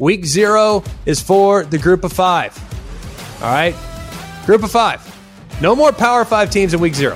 Week 0.00 0.24
zero 0.24 0.82
is 1.06 1.20
for 1.20 1.62
the 1.62 1.78
group 1.78 2.02
of 2.02 2.12
five. 2.12 2.58
All 3.40 3.48
right? 3.48 3.76
Group 4.44 4.64
of 4.64 4.72
five. 4.72 5.00
No 5.62 5.76
more 5.76 5.92
Power 5.92 6.24
Five 6.24 6.50
teams 6.50 6.74
in 6.74 6.80
week 6.80 6.96
zero. 6.96 7.14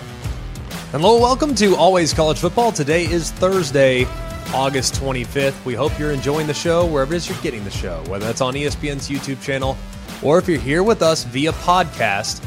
Hello, 0.93 1.21
welcome 1.21 1.57
to 1.57 1.75
Always 1.75 2.15
College 2.15 2.39
Football. 2.39 2.71
Today 2.71 3.05
is 3.05 3.33
Thursday, 3.33 4.07
August 4.55 4.95
25th. 4.95 5.65
We 5.65 5.75
hope 5.75 5.99
you're 5.99 6.13
enjoying 6.13 6.47
the 6.47 6.55
show 6.55 6.87
wherever 6.87 7.15
it 7.15 7.17
is 7.17 7.29
you're 7.29 7.37
getting 7.39 7.65
the 7.65 7.71
show, 7.73 8.01
whether 8.07 8.25
that's 8.25 8.41
on 8.41 8.55
ESPN's 8.55 9.09
YouTube 9.09 9.43
channel 9.43 9.77
or 10.23 10.39
if 10.39 10.47
you're 10.47 10.61
here 10.61 10.85
with 10.85 11.03
us 11.03 11.25
via 11.25 11.51
podcast 11.51 12.41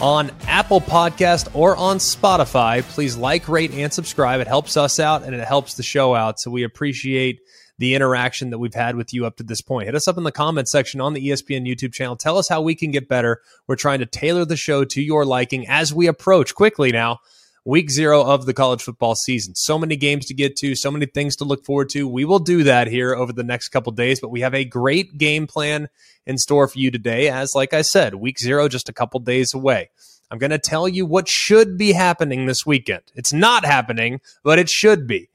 on 0.00 0.30
Apple 0.46 0.80
Podcast 0.80 1.54
or 1.54 1.76
on 1.76 1.98
Spotify. 1.98 2.82
Please 2.82 3.18
like, 3.18 3.50
rate, 3.50 3.72
and 3.72 3.92
subscribe. 3.92 4.40
It 4.40 4.46
helps 4.46 4.78
us 4.78 4.98
out 4.98 5.24
and 5.24 5.34
it 5.34 5.46
helps 5.46 5.74
the 5.74 5.82
show 5.82 6.14
out. 6.14 6.40
So 6.40 6.50
we 6.50 6.62
appreciate 6.62 7.42
the 7.78 7.94
interaction 7.94 8.50
that 8.50 8.58
we've 8.58 8.74
had 8.74 8.96
with 8.96 9.12
you 9.12 9.26
up 9.26 9.36
to 9.36 9.42
this 9.42 9.60
point. 9.60 9.86
Hit 9.86 9.94
us 9.94 10.08
up 10.08 10.16
in 10.16 10.24
the 10.24 10.32
comments 10.32 10.70
section 10.70 11.00
on 11.00 11.12
the 11.12 11.28
ESPN 11.28 11.66
YouTube 11.66 11.92
channel. 11.92 12.16
Tell 12.16 12.38
us 12.38 12.48
how 12.48 12.60
we 12.60 12.74
can 12.74 12.90
get 12.90 13.08
better. 13.08 13.40
We're 13.66 13.76
trying 13.76 13.98
to 14.00 14.06
tailor 14.06 14.44
the 14.44 14.56
show 14.56 14.84
to 14.84 15.02
your 15.02 15.24
liking 15.24 15.66
as 15.68 15.92
we 15.92 16.06
approach 16.06 16.54
quickly 16.54 16.92
now 16.92 17.20
week 17.64 17.90
zero 17.90 18.22
of 18.22 18.44
the 18.44 18.52
college 18.52 18.82
football 18.82 19.14
season. 19.14 19.54
So 19.54 19.78
many 19.78 19.96
games 19.96 20.26
to 20.26 20.34
get 20.34 20.56
to, 20.56 20.76
so 20.76 20.90
many 20.90 21.06
things 21.06 21.36
to 21.36 21.44
look 21.44 21.64
forward 21.64 21.88
to. 21.90 22.06
We 22.06 22.24
will 22.24 22.38
do 22.38 22.62
that 22.64 22.88
here 22.88 23.14
over 23.14 23.32
the 23.32 23.42
next 23.42 23.70
couple 23.70 23.92
days, 23.92 24.20
but 24.20 24.28
we 24.30 24.42
have 24.42 24.54
a 24.54 24.64
great 24.64 25.16
game 25.16 25.46
plan 25.46 25.88
in 26.26 26.36
store 26.36 26.68
for 26.68 26.78
you 26.78 26.90
today. 26.90 27.28
As, 27.28 27.54
like 27.54 27.72
I 27.72 27.82
said, 27.82 28.16
week 28.16 28.38
zero 28.38 28.68
just 28.68 28.88
a 28.88 28.92
couple 28.92 29.20
days 29.20 29.54
away. 29.54 29.90
I'm 30.30 30.38
going 30.38 30.50
to 30.50 30.58
tell 30.58 30.88
you 30.88 31.06
what 31.06 31.28
should 31.28 31.78
be 31.78 31.92
happening 31.92 32.46
this 32.46 32.66
weekend. 32.66 33.02
It's 33.14 33.32
not 33.32 33.64
happening, 33.64 34.20
but 34.42 34.58
it 34.58 34.68
should 34.68 35.06
be. 35.06 35.28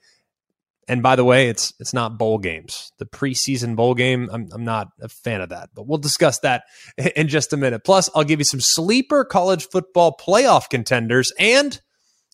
And 0.89 1.03
by 1.03 1.15
the 1.15 1.23
way, 1.23 1.49
it's 1.49 1.71
it's 1.79 1.93
not 1.93 2.17
bowl 2.17 2.39
games. 2.39 2.91
The 2.97 3.05
preseason 3.05 3.75
bowl 3.75 3.93
game, 3.93 4.27
I'm 4.33 4.49
I'm 4.51 4.65
not 4.65 4.87
a 4.99 5.07
fan 5.07 5.39
of 5.39 5.49
that. 5.49 5.69
But 5.75 5.87
we'll 5.87 5.99
discuss 5.99 6.39
that 6.39 6.63
in 7.15 7.27
just 7.27 7.53
a 7.53 7.57
minute. 7.57 7.83
Plus, 7.85 8.09
I'll 8.15 8.23
give 8.23 8.39
you 8.39 8.45
some 8.45 8.59
sleeper 8.59 9.23
college 9.23 9.67
football 9.69 10.17
playoff 10.19 10.67
contenders, 10.67 11.31
and 11.37 11.79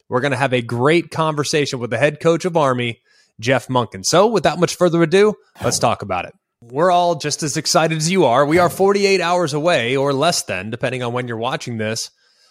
we're 0.08 0.22
going 0.22 0.32
to 0.32 0.38
have 0.38 0.54
a 0.54 0.62
great 0.62 1.12
conversation 1.12 1.80
with 1.80 1.90
the 1.90 1.98
head 1.98 2.22
coach 2.22 2.46
of 2.46 2.56
Army, 2.56 3.02
Jeff 3.42 3.68
Monken. 3.68 4.06
So, 4.06 4.28
without 4.28 4.58
much 4.58 4.76
further 4.76 5.04
ado, 5.04 5.36
let's 5.62 5.80
talk 5.80 6.02
about 6.02 6.24
it. 6.24 6.34
We're 6.62 6.92
all 6.92 7.16
just 7.16 7.44
as 7.44 7.58
excited 7.58 7.98
as 7.98 8.10
you 8.10 8.24
are. 8.24 8.46
We 8.46 8.60
are 8.60 8.70
48 8.70 9.20
hours 9.20 9.54
away, 9.54 9.98
or 9.98 10.14
less 10.14 10.44
than, 10.44 10.70
depending 10.70 11.04
on 11.04 11.12
when 11.12 11.28
you're 11.28 11.36
watching 11.36 11.78
this, 11.78 12.10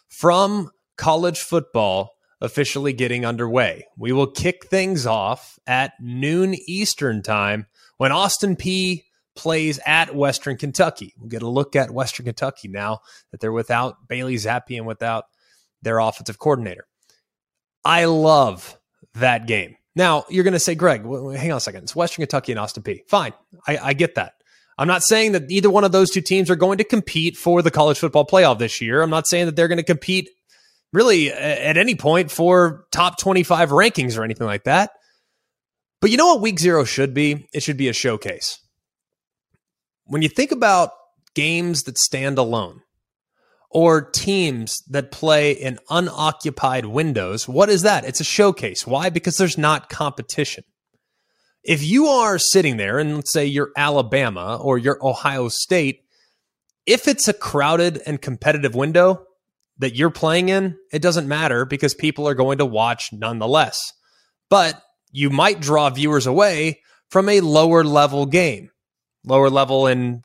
from 0.08 0.70
college 0.98 1.40
football 1.40 2.10
officially 2.40 2.92
getting 2.92 3.24
underway. 3.24 3.86
We 3.96 4.12
will 4.12 4.26
kick 4.26 4.66
things 4.66 5.06
off 5.06 5.58
at 5.66 5.92
noon 6.00 6.54
Eastern 6.66 7.22
time 7.22 7.66
when 7.96 8.12
Austin 8.12 8.56
Peay 8.56 9.04
plays 9.36 9.80
at 9.84 10.14
Western 10.14 10.56
Kentucky. 10.56 11.14
We'll 11.18 11.28
get 11.28 11.42
a 11.42 11.48
look 11.48 11.74
at 11.76 11.90
Western 11.90 12.26
Kentucky 12.26 12.68
now 12.68 13.00
that 13.30 13.40
they're 13.40 13.52
without 13.52 14.08
Bailey 14.08 14.36
Zappe 14.36 14.76
and 14.76 14.86
without 14.86 15.24
their 15.82 15.98
offensive 15.98 16.38
coordinator. 16.38 16.86
I 17.84 18.06
love 18.06 18.78
that 19.14 19.46
game. 19.46 19.76
Now, 19.96 20.24
you're 20.28 20.44
going 20.44 20.54
to 20.54 20.60
say, 20.60 20.74
Greg, 20.74 21.02
hang 21.02 21.52
on 21.52 21.58
a 21.58 21.60
second. 21.60 21.84
It's 21.84 21.94
Western 21.94 22.22
Kentucky 22.22 22.52
and 22.52 22.58
Austin 22.58 22.82
Peay. 22.82 23.00
Fine. 23.08 23.32
I, 23.66 23.78
I 23.78 23.92
get 23.92 24.16
that. 24.16 24.34
I'm 24.76 24.88
not 24.88 25.04
saying 25.04 25.32
that 25.32 25.50
either 25.50 25.70
one 25.70 25.84
of 25.84 25.92
those 25.92 26.10
two 26.10 26.20
teams 26.20 26.50
are 26.50 26.56
going 26.56 26.78
to 26.78 26.84
compete 26.84 27.36
for 27.36 27.62
the 27.62 27.70
college 27.70 27.98
football 27.98 28.26
playoff 28.26 28.58
this 28.58 28.80
year. 28.80 29.02
I'm 29.02 29.10
not 29.10 29.28
saying 29.28 29.46
that 29.46 29.54
they're 29.54 29.68
going 29.68 29.78
to 29.78 29.84
compete 29.84 30.30
really 30.94 31.32
uh, 31.32 31.36
at 31.36 31.76
any 31.76 31.94
point 31.94 32.30
for 32.30 32.86
top 32.92 33.18
25 33.18 33.70
rankings 33.70 34.16
or 34.16 34.24
anything 34.24 34.46
like 34.46 34.64
that. 34.64 34.90
But 36.00 36.10
you 36.10 36.16
know 36.16 36.34
what 36.34 36.40
week 36.42 36.58
zero 36.58 36.84
should 36.84 37.12
be? 37.12 37.48
It 37.52 37.62
should 37.62 37.76
be 37.76 37.88
a 37.88 37.92
showcase. 37.92 38.58
When 40.04 40.22
you 40.22 40.28
think 40.28 40.52
about 40.52 40.90
games 41.34 41.82
that 41.84 41.98
stand 41.98 42.38
alone 42.38 42.82
or 43.70 44.02
teams 44.02 44.82
that 44.88 45.10
play 45.10 45.52
in 45.52 45.78
unoccupied 45.90 46.86
windows, 46.86 47.48
what 47.48 47.68
is 47.68 47.82
that? 47.82 48.04
It's 48.04 48.20
a 48.20 48.24
showcase. 48.24 48.86
Why? 48.86 49.10
Because 49.10 49.36
there's 49.36 49.58
not 49.58 49.88
competition. 49.88 50.64
If 51.64 51.82
you 51.82 52.06
are 52.06 52.38
sitting 52.38 52.76
there 52.76 52.98
and 52.98 53.16
let's 53.16 53.32
say 53.32 53.46
you're 53.46 53.72
Alabama 53.76 54.58
or 54.60 54.76
you're 54.76 55.04
Ohio 55.04 55.48
State, 55.48 56.04
if 56.84 57.08
it's 57.08 57.26
a 57.26 57.32
crowded 57.32 58.02
and 58.06 58.20
competitive 58.20 58.74
window, 58.74 59.24
that 59.78 59.96
you're 59.96 60.10
playing 60.10 60.48
in, 60.48 60.76
it 60.92 61.02
doesn't 61.02 61.28
matter 61.28 61.64
because 61.64 61.94
people 61.94 62.28
are 62.28 62.34
going 62.34 62.58
to 62.58 62.66
watch 62.66 63.10
nonetheless. 63.12 63.80
But 64.48 64.80
you 65.10 65.30
might 65.30 65.60
draw 65.60 65.90
viewers 65.90 66.26
away 66.26 66.80
from 67.10 67.28
a 67.28 67.40
lower 67.40 67.84
level 67.84 68.26
game, 68.26 68.70
lower 69.24 69.50
level 69.50 69.86
in 69.86 70.22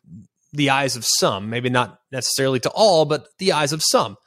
the 0.52 0.70
eyes 0.70 0.96
of 0.96 1.06
some, 1.06 1.50
maybe 1.50 1.70
not 1.70 1.98
necessarily 2.12 2.60
to 2.62 2.70
all, 2.72 3.06
but 3.06 3.28
the 3.38 3.52
eyes 3.52 3.72
of 3.72 3.84
some. 3.84 4.18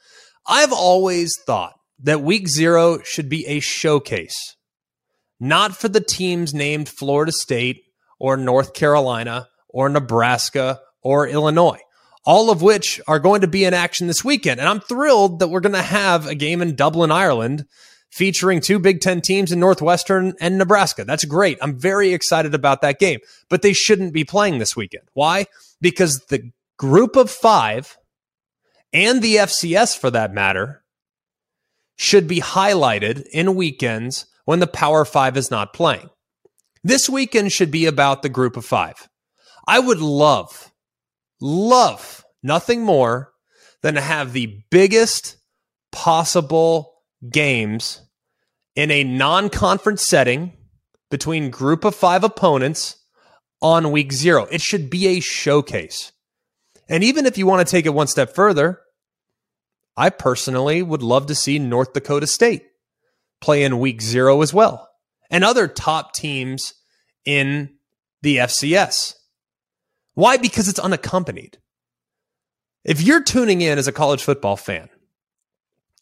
I've 0.47 0.73
always 0.73 1.37
thought 1.45 1.73
that 1.99 2.21
week 2.21 2.47
zero 2.47 2.99
should 3.03 3.29
be 3.29 3.45
a 3.47 3.59
showcase, 3.59 4.55
not 5.39 5.75
for 5.75 5.89
the 5.89 6.01
teams 6.01 6.53
named 6.53 6.89
Florida 6.89 7.31
State 7.31 7.81
or 8.19 8.37
North 8.37 8.73
Carolina 8.73 9.47
or 9.69 9.89
Nebraska 9.89 10.79
or 11.01 11.27
Illinois 11.27 11.79
all 12.25 12.49
of 12.49 12.61
which 12.61 13.01
are 13.07 13.19
going 13.19 13.41
to 13.41 13.47
be 13.47 13.65
in 13.65 13.73
action 13.73 14.07
this 14.07 14.23
weekend. 14.23 14.59
And 14.59 14.69
I'm 14.69 14.79
thrilled 14.79 15.39
that 15.39 15.49
we're 15.49 15.59
going 15.59 15.73
to 15.73 15.81
have 15.81 16.27
a 16.27 16.35
game 16.35 16.61
in 16.61 16.75
Dublin, 16.75 17.11
Ireland, 17.11 17.65
featuring 18.09 18.61
two 18.61 18.79
Big 18.79 19.01
Ten 19.01 19.21
teams 19.21 19.51
in 19.51 19.59
Northwestern 19.59 20.33
and 20.39 20.57
Nebraska. 20.57 21.03
That's 21.03 21.25
great. 21.25 21.57
I'm 21.61 21.77
very 21.77 22.13
excited 22.13 22.53
about 22.53 22.81
that 22.81 22.99
game, 22.99 23.19
but 23.49 23.61
they 23.61 23.73
shouldn't 23.73 24.13
be 24.13 24.23
playing 24.23 24.59
this 24.59 24.75
weekend. 24.75 25.03
Why? 25.13 25.47
Because 25.81 26.19
the 26.29 26.51
group 26.77 27.15
of 27.15 27.29
five 27.29 27.97
and 28.93 29.21
the 29.21 29.37
FCS 29.37 29.97
for 29.97 30.11
that 30.11 30.33
matter 30.33 30.83
should 31.95 32.27
be 32.27 32.39
highlighted 32.39 33.25
in 33.31 33.55
weekends 33.55 34.25
when 34.45 34.59
the 34.59 34.67
Power 34.67 35.05
Five 35.05 35.37
is 35.37 35.49
not 35.49 35.73
playing. 35.73 36.09
This 36.83 37.09
weekend 37.09 37.51
should 37.51 37.71
be 37.71 37.85
about 37.85 38.21
the 38.21 38.29
group 38.29 38.57
of 38.57 38.65
five. 38.65 39.07
I 39.65 39.79
would 39.79 39.99
love 39.99 40.72
love 41.43 42.23
nothing 42.41 42.81
more 42.81 43.33
than 43.81 43.95
to 43.95 44.01
have 44.01 44.31
the 44.31 44.63
biggest 44.71 45.35
possible 45.91 46.93
games 47.29 48.01
in 48.75 48.89
a 48.89 49.03
non 49.03 49.49
conference 49.49 50.01
setting 50.01 50.53
between 51.11 51.49
group 51.49 51.83
of 51.83 51.93
five 51.93 52.23
opponents 52.23 52.95
on 53.61 53.91
week 53.91 54.13
zero. 54.13 54.47
It 54.49 54.61
should 54.61 54.89
be 54.89 55.07
a 55.07 55.19
showcase. 55.19 56.13
And 56.87 57.03
even 57.03 57.25
if 57.25 57.37
you 57.37 57.45
want 57.45 57.65
to 57.65 57.71
take 57.71 57.85
it 57.85 57.93
one 57.93 58.07
step 58.07 58.33
further, 58.33 58.79
I 59.95 60.09
personally 60.09 60.81
would 60.81 61.03
love 61.03 61.27
to 61.27 61.35
see 61.35 61.59
North 61.59 61.93
Dakota 61.93 62.25
State 62.25 62.63
play 63.41 63.63
in 63.63 63.79
week 63.79 64.01
zero 64.01 64.41
as 64.41 64.53
well, 64.53 64.89
and 65.29 65.43
other 65.43 65.67
top 65.67 66.13
teams 66.13 66.73
in 67.25 67.75
the 68.21 68.37
FCS. 68.37 69.15
Why? 70.13 70.37
Because 70.37 70.67
it's 70.67 70.79
unaccompanied. 70.79 71.57
If 72.83 73.01
you're 73.01 73.23
tuning 73.23 73.61
in 73.61 73.77
as 73.77 73.87
a 73.87 73.93
college 73.93 74.23
football 74.23 74.57
fan 74.57 74.89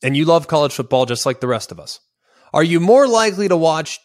and 0.03 0.17
you 0.17 0.25
love 0.25 0.47
college 0.47 0.73
football 0.73 1.05
just 1.05 1.25
like 1.25 1.39
the 1.39 1.47
rest 1.47 1.71
of 1.71 1.79
us, 1.79 1.99
are 2.53 2.63
you 2.63 2.79
more 2.79 3.07
likely 3.07 3.47
to 3.47 3.55
watch 3.55 3.99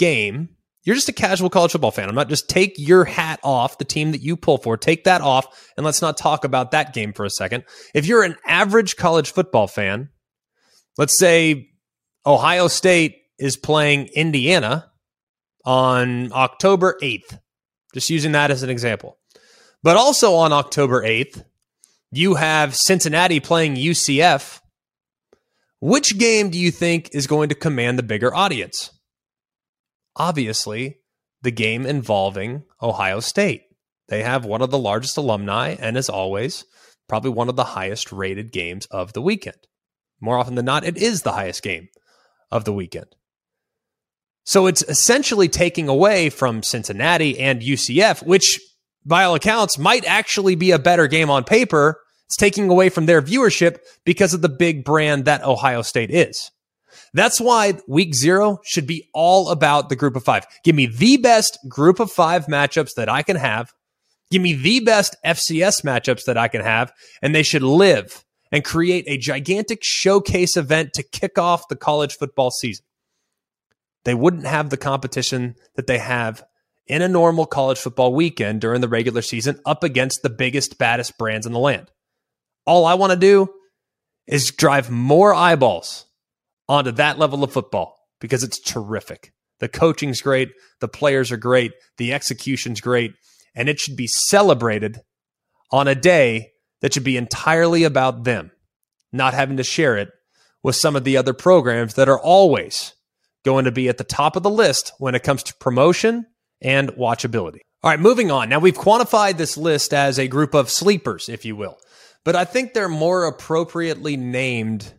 game? 0.00 0.48
You're 0.84 0.94
just 0.94 1.08
a 1.08 1.12
casual 1.12 1.50
college 1.50 1.72
football 1.72 1.90
fan. 1.90 2.08
I'm 2.08 2.14
not 2.14 2.30
just 2.30 2.48
take 2.48 2.74
your 2.78 3.04
hat 3.04 3.40
off 3.44 3.78
the 3.78 3.84
team 3.84 4.12
that 4.12 4.22
you 4.22 4.36
pull 4.36 4.56
for. 4.56 4.76
Take 4.78 5.04
that 5.04 5.20
off 5.20 5.46
and 5.76 5.84
let's 5.84 6.00
not 6.00 6.16
talk 6.16 6.44
about 6.44 6.70
that 6.70 6.94
game 6.94 7.12
for 7.12 7.26
a 7.26 7.30
second. 7.30 7.64
If 7.94 8.06
you're 8.06 8.22
an 8.22 8.36
average 8.46 8.96
college 8.96 9.32
football 9.32 9.66
fan, 9.66 10.08
let's 10.96 11.18
say 11.18 11.68
Ohio 12.24 12.68
State 12.68 13.16
is 13.38 13.56
playing 13.56 14.08
Indiana 14.14 14.90
on 15.64 16.32
October 16.32 16.96
8th. 17.02 17.38
Just 17.92 18.08
using 18.08 18.32
that 18.32 18.50
as 18.50 18.62
an 18.62 18.70
example. 18.70 19.17
But 19.82 19.96
also 19.96 20.34
on 20.34 20.52
October 20.52 21.02
8th, 21.02 21.44
you 22.10 22.34
have 22.34 22.74
Cincinnati 22.74 23.40
playing 23.40 23.76
UCF. 23.76 24.60
Which 25.80 26.18
game 26.18 26.50
do 26.50 26.58
you 26.58 26.70
think 26.70 27.10
is 27.12 27.26
going 27.26 27.50
to 27.50 27.54
command 27.54 27.98
the 27.98 28.02
bigger 28.02 28.34
audience? 28.34 28.90
Obviously, 30.16 30.98
the 31.42 31.52
game 31.52 31.86
involving 31.86 32.64
Ohio 32.82 33.20
State. 33.20 33.62
They 34.08 34.22
have 34.22 34.44
one 34.44 34.62
of 34.62 34.70
the 34.70 34.78
largest 34.78 35.16
alumni, 35.16 35.76
and 35.78 35.96
as 35.96 36.08
always, 36.08 36.64
probably 37.08 37.30
one 37.30 37.48
of 37.48 37.56
the 37.56 37.64
highest 37.64 38.10
rated 38.10 38.50
games 38.52 38.86
of 38.86 39.12
the 39.12 39.22
weekend. 39.22 39.68
More 40.20 40.38
often 40.38 40.56
than 40.56 40.64
not, 40.64 40.84
it 40.84 40.96
is 40.96 41.22
the 41.22 41.32
highest 41.32 41.62
game 41.62 41.88
of 42.50 42.64
the 42.64 42.72
weekend. 42.72 43.14
So 44.44 44.66
it's 44.66 44.82
essentially 44.82 45.48
taking 45.48 45.88
away 45.88 46.30
from 46.30 46.62
Cincinnati 46.62 47.38
and 47.38 47.60
UCF, 47.60 48.24
which 48.24 48.58
by 49.08 49.24
all 49.24 49.34
accounts, 49.34 49.78
might 49.78 50.04
actually 50.04 50.54
be 50.54 50.70
a 50.70 50.78
better 50.78 51.06
game 51.06 51.30
on 51.30 51.44
paper. 51.44 52.00
It's 52.26 52.36
taking 52.36 52.70
away 52.70 52.90
from 52.90 53.06
their 53.06 53.22
viewership 53.22 53.78
because 54.04 54.34
of 54.34 54.42
the 54.42 54.48
big 54.48 54.84
brand 54.84 55.24
that 55.24 55.42
Ohio 55.44 55.82
State 55.82 56.10
is. 56.10 56.50
That's 57.14 57.40
why 57.40 57.80
week 57.88 58.14
zero 58.14 58.58
should 58.64 58.86
be 58.86 59.08
all 59.14 59.50
about 59.50 59.88
the 59.88 59.96
group 59.96 60.14
of 60.14 60.24
five. 60.24 60.46
Give 60.62 60.76
me 60.76 60.86
the 60.86 61.16
best 61.16 61.58
group 61.68 62.00
of 62.00 62.12
five 62.12 62.46
matchups 62.46 62.94
that 62.96 63.08
I 63.08 63.22
can 63.22 63.36
have 63.36 63.72
Give 64.30 64.42
me 64.42 64.54
the 64.54 64.80
best 64.80 65.16
FCS 65.24 65.82
matchups 65.82 66.24
that 66.24 66.36
I 66.36 66.48
can 66.48 66.60
have, 66.60 66.92
and 67.22 67.34
they 67.34 67.42
should 67.42 67.62
live 67.62 68.24
and 68.52 68.64
create 68.64 69.04
a 69.06 69.16
gigantic 69.16 69.80
showcase 69.82 70.56
event 70.56 70.92
to 70.94 71.02
kick 71.02 71.38
off 71.38 71.68
the 71.68 71.76
college 71.76 72.16
football 72.16 72.50
season. 72.50 72.84
They 74.04 74.14
wouldn't 74.14 74.46
have 74.46 74.70
the 74.70 74.76
competition 74.76 75.54
that 75.76 75.86
they 75.86 75.98
have 75.98 76.44
in 76.88 77.02
a 77.02 77.08
normal 77.08 77.46
college 77.46 77.78
football 77.78 78.14
weekend 78.14 78.60
during 78.60 78.80
the 78.80 78.88
regular 78.88 79.22
season 79.22 79.60
up 79.66 79.84
against 79.84 80.22
the 80.22 80.30
biggest, 80.30 80.78
baddest 80.78 81.18
brands 81.18 81.46
in 81.46 81.52
the 81.52 81.58
land. 81.58 81.90
All 82.66 82.86
I 82.86 82.94
want 82.94 83.12
to 83.12 83.18
do 83.18 83.48
is 84.26 84.50
drive 84.50 84.90
more 84.90 85.34
eyeballs 85.34 86.06
onto 86.68 86.90
that 86.92 87.18
level 87.18 87.44
of 87.44 87.52
football 87.52 87.98
because 88.20 88.42
it's 88.42 88.58
terrific. 88.58 89.32
The 89.60 89.68
coaching's 89.68 90.20
great, 90.20 90.50
the 90.80 90.88
players 90.88 91.32
are 91.32 91.36
great, 91.36 91.72
the 91.96 92.12
execution's 92.12 92.80
great, 92.80 93.12
and 93.54 93.68
it 93.68 93.78
should 93.78 93.96
be 93.96 94.06
celebrated 94.06 95.00
on 95.70 95.88
a 95.88 95.94
day 95.94 96.52
that 96.80 96.94
should 96.94 97.04
be 97.04 97.16
entirely 97.16 97.84
about 97.84 98.24
them, 98.24 98.50
not 99.12 99.34
having 99.34 99.56
to 99.56 99.64
share 99.64 99.96
it 99.96 100.10
with 100.62 100.76
some 100.76 100.96
of 100.96 101.04
the 101.04 101.16
other 101.16 101.32
programs 101.32 101.94
that 101.94 102.08
are 102.08 102.20
always 102.20 102.94
going 103.44 103.64
to 103.64 103.72
be 103.72 103.88
at 103.88 103.98
the 103.98 104.04
top 104.04 104.36
of 104.36 104.42
the 104.42 104.50
list 104.50 104.92
when 104.98 105.14
it 105.14 105.22
comes 105.22 105.42
to 105.42 105.54
promotion 105.56 106.26
and 106.60 106.90
watchability. 106.90 107.60
All 107.82 107.90
right, 107.90 108.00
moving 108.00 108.30
on. 108.30 108.48
Now 108.48 108.58
we've 108.58 108.76
quantified 108.76 109.36
this 109.36 109.56
list 109.56 109.94
as 109.94 110.18
a 110.18 110.28
group 110.28 110.54
of 110.54 110.70
sleepers, 110.70 111.28
if 111.28 111.44
you 111.44 111.54
will, 111.54 111.78
but 112.24 112.34
I 112.34 112.44
think 112.44 112.72
they're 112.72 112.88
more 112.88 113.26
appropriately 113.26 114.16
named, 114.16 114.92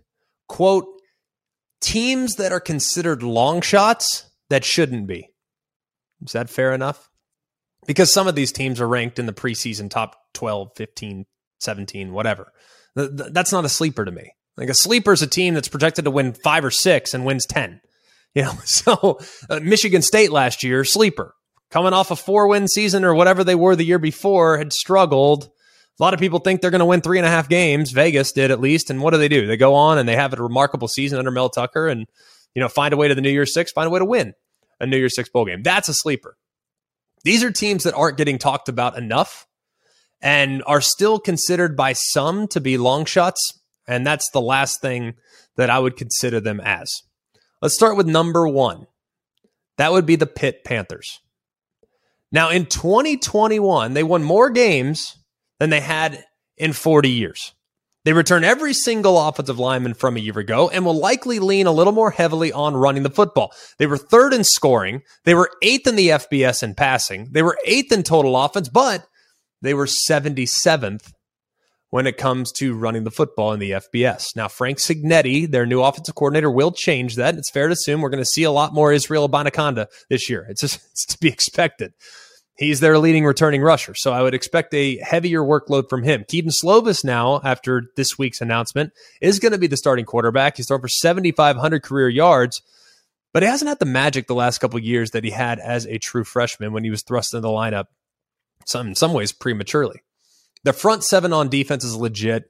quote, 0.48 0.86
teams 1.82 2.36
that 2.36 2.52
are 2.52 2.60
considered 2.60 3.24
long 3.24 3.62
shots 3.62 4.30
that 4.50 4.64
shouldn't 4.64 5.08
be. 5.08 5.30
Is 6.26 6.34
that 6.34 6.50
fair 6.50 6.74
enough? 6.74 7.10
Because 7.86 8.14
some 8.14 8.28
of 8.28 8.36
these 8.36 8.52
teams 8.52 8.82
are 8.82 8.88
ranked 8.88 9.20
in 9.20 9.26
the 9.26 9.34
preseason 9.34 9.90
top 9.90 10.16
12, 10.34 10.72
15, 10.76 11.26
17, 11.60 12.12
whatever. 12.12 12.52
That's 12.96 13.52
not 13.52 13.66
a 13.66 13.70
sleeper 13.70 14.06
to 14.06 14.12
me. 14.12 14.32
Like 14.58 14.70
a 14.70 14.74
sleeper 14.74 15.14
is 15.14 15.22
a 15.22 15.28
team 15.28 15.54
that's 15.54 15.70
projected 15.70 16.06
to 16.06 16.12
win 16.12 16.34
five 16.34 16.66
or 16.66 16.72
six 16.72 17.14
and 17.14 17.26
wins 17.26 17.46
10. 17.46 17.80
You 18.36 18.44
know, 18.44 18.54
so 18.66 19.20
uh, 19.50 19.60
Michigan 19.62 20.02
State 20.02 20.32
last 20.32 20.64
year, 20.64 20.84
sleeper, 20.84 21.34
coming 21.70 21.94
off 21.94 22.12
a 22.12 22.16
four 22.16 22.48
win 22.48 22.68
season 22.68 23.04
or 23.04 23.14
whatever 23.14 23.44
they 23.44 23.56
were 23.56 23.76
the 23.76 23.86
year 23.86 24.00
before, 24.00 24.58
had 24.58 24.74
struggled. 24.74 25.46
A 26.00 26.04
lot 26.04 26.14
of 26.14 26.20
people 26.20 26.40
think 26.40 26.62
they're 26.62 26.72
going 26.72 26.80
to 26.80 26.86
win 26.86 27.02
three 27.02 27.18
and 27.18 27.28
a 27.28 27.30
half 27.30 27.50
games. 27.50 27.92
Vegas 27.92 28.32
did 28.32 28.52
at 28.52 28.62
least. 28.62 28.90
And 28.90 29.02
what 29.02 29.12
do 29.12 29.18
they 29.18 29.28
do? 29.28 29.48
They 29.48 29.58
go 29.58 29.76
on 29.76 29.98
and 29.98 30.08
they 30.08 30.16
have 30.16 30.34
a 30.34 30.42
remarkable 30.42 30.88
season 30.88 31.20
under 31.20 31.32
Mel 31.32 31.50
Tucker 31.50 31.88
and, 31.88 32.08
you 32.56 32.62
know, 32.62 32.70
find 32.70 32.94
a 32.94 32.98
way 32.98 33.10
to 33.10 33.16
the 33.16 33.22
New 33.22 33.30
Year's 33.30 33.54
Six, 33.54 33.72
find 33.72 33.88
a 33.88 33.90
way 33.90 34.00
to 34.00 34.06
win 34.06 34.34
a 34.80 34.88
New 34.88 34.98
Year's 34.98 35.16
Six 35.16 35.30
bowl 35.30 35.46
game. 35.46 35.62
That's 35.62 35.90
a 35.90 35.94
sleeper. 35.94 36.38
These 37.24 37.44
are 37.44 37.52
teams 37.52 37.84
that 37.84 37.94
aren't 37.96 38.18
getting 38.18 38.38
talked 38.38 38.70
about 38.70 38.98
enough 38.98 39.46
and 40.22 40.64
are 40.66 40.82
still 40.82 41.20
considered 41.20 41.76
by 41.76 41.94
some 41.94 42.48
to 42.50 42.62
be 42.62 42.78
long 42.78 43.04
shots. 43.04 43.60
And 43.88 44.08
that's 44.08 44.30
the 44.32 44.42
last 44.42 44.82
thing 44.82 45.16
that 45.58 45.70
I 45.70 45.80
would 45.80 45.98
consider 45.98 46.40
them 46.40 46.62
as. 46.62 46.90
Let's 47.62 47.76
start 47.76 47.98
with 47.98 48.08
number 48.08 48.48
one. 48.48 48.88
That 49.78 49.92
would 49.92 50.06
be 50.06 50.16
the 50.16 50.28
Pitt 50.28 50.64
Panthers. 50.64 51.20
Now, 52.32 52.50
in 52.50 52.66
2021, 52.66 53.94
they 53.94 54.04
won 54.04 54.24
more 54.24 54.50
games 54.50 55.18
than 55.60 55.70
they 55.70 55.80
had 55.80 56.24
in 56.58 56.74
40 56.74 57.10
years. 57.10 57.54
They 58.06 58.14
return 58.14 58.44
every 58.44 58.74
single 58.74 59.20
offensive 59.20 59.60
lineman 59.60 59.94
from 59.94 60.16
a 60.16 60.20
year 60.20 60.40
ago 60.40 60.70
and 60.70 60.86
will 60.86 60.98
likely 60.98 61.40
lean 61.40 61.68
a 61.68 61.72
little 61.72 61.94
more 61.94 62.12
heavily 62.12 62.52
on 62.52 62.76
running 62.76 63.04
the 63.04 63.10
football. 63.10 63.52
They 63.78 63.88
were 63.88 63.98
third 63.98 64.34
in 64.34 64.44
scoring. 64.44 65.02
They 65.26 65.36
were 65.36 65.52
eighth 65.62 65.86
in 65.86 65.96
the 65.96 66.10
FBS 66.10 66.64
in 66.64 66.76
passing. 66.76 67.30
They 67.32 67.42
were 67.42 67.58
eighth 67.66 67.92
in 67.92 68.04
total 68.04 68.38
offense, 68.38 68.70
but 68.70 69.06
they 69.62 69.74
were 69.74 69.86
77th 69.86 71.12
when 71.92 72.06
it 72.06 72.18
comes 72.18 72.52
to 72.52 72.76
running 72.76 73.04
the 73.04 73.12
football 73.12 73.52
in 73.52 73.60
the 73.60 73.72
FBS. 73.72 74.36
Now, 74.36 74.48
Frank 74.48 74.78
Cignetti, 74.78 75.50
their 75.50 75.66
new 75.66 75.82
offensive 75.82 76.16
coordinator, 76.16 76.52
will 76.52 76.72
change 76.72 77.16
that. 77.16 77.36
It's 77.36 77.50
fair 77.50 77.68
to 77.68 77.74
assume 77.74 78.02
we're 78.02 78.10
going 78.10 78.24
to 78.24 78.26
see 78.26 78.44
a 78.44 78.52
lot 78.52 78.74
more 78.74 78.94
Israel 78.94 79.28
Abanikanda 79.28 79.88
this 80.10 80.30
year. 80.30 80.46
It's 80.50 80.62
just 80.62 80.80
it's 80.92 81.06
to 81.08 81.20
be 81.20 81.30
expected. 81.30 81.94
He's 82.58 82.82
their 82.82 83.00
leading 83.00 83.24
returning 83.24 83.62
rusher, 83.62 83.96
so 83.96 84.12
I 84.12 84.22
would 84.22 84.34
expect 84.34 84.74
a 84.74 84.98
heavier 84.98 85.42
workload 85.42 85.90
from 85.90 86.04
him. 86.04 86.26
Kedon 86.28 86.52
Slovis 86.52 87.06
now, 87.06 87.40
after 87.42 87.84
this 87.96 88.18
week's 88.18 88.42
announcement, 88.42 88.92
is 89.22 89.40
going 89.40 89.54
to 89.54 89.58
be 89.58 89.68
the 89.68 89.78
starting 89.78 90.04
quarterback. 90.04 90.58
He's 90.58 90.68
thrown 90.68 90.82
for 90.82 90.90
7,500 90.90 91.82
career 91.82 92.10
yards, 92.10 92.62
but 93.34 93.44
he 93.44 93.48
hasn't 93.48 93.70
had 93.70 93.80
the 93.80 93.86
magic 93.86 94.28
the 94.28 94.36
last 94.36 94.58
couple 94.58 94.78
years 94.78 95.12
that 95.12 95.24
he 95.24 95.30
had 95.32 95.60
as 95.60 95.88
a 95.88 96.00
true 96.00 96.26
freshman 96.26 96.74
when 96.74 96.84
he 96.84 96.90
was 96.90 97.02
thrust 97.02 97.34
into 97.34 97.44
the 97.44 97.48
lineup, 97.48 97.86
some 98.66 98.88
in 98.88 98.96
some 98.96 99.14
ways 99.14 99.32
prematurely. 99.32 100.02
The 100.64 100.74
front 100.74 101.04
seven 101.04 101.34
on 101.34 101.50
defense 101.50 101.84
is 101.84 101.96
legit. 101.96 102.44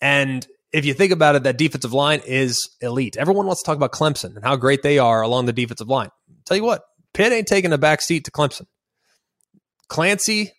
And 0.00 0.46
if 0.72 0.84
you 0.84 0.94
think 0.94 1.12
about 1.12 1.36
it, 1.36 1.42
that 1.42 1.58
defensive 1.58 1.92
line 1.92 2.22
is 2.26 2.70
elite. 2.80 3.16
Everyone 3.16 3.46
wants 3.46 3.62
to 3.62 3.66
talk 3.66 3.76
about 3.76 3.92
Clemson 3.92 4.36
and 4.36 4.44
how 4.44 4.56
great 4.56 4.82
they 4.82 4.98
are 4.98 5.22
along 5.22 5.46
the 5.46 5.52
defensive 5.52 5.88
line. 5.88 6.10
Tell 6.46 6.56
you 6.56 6.64
what, 6.64 6.82
Pitt 7.14 7.32
ain't 7.32 7.46
taking 7.46 7.72
a 7.72 7.78
back 7.78 8.00
seat 8.00 8.24
to 8.24 8.30
Clemson. 8.30 8.66
Clancy 9.88 10.52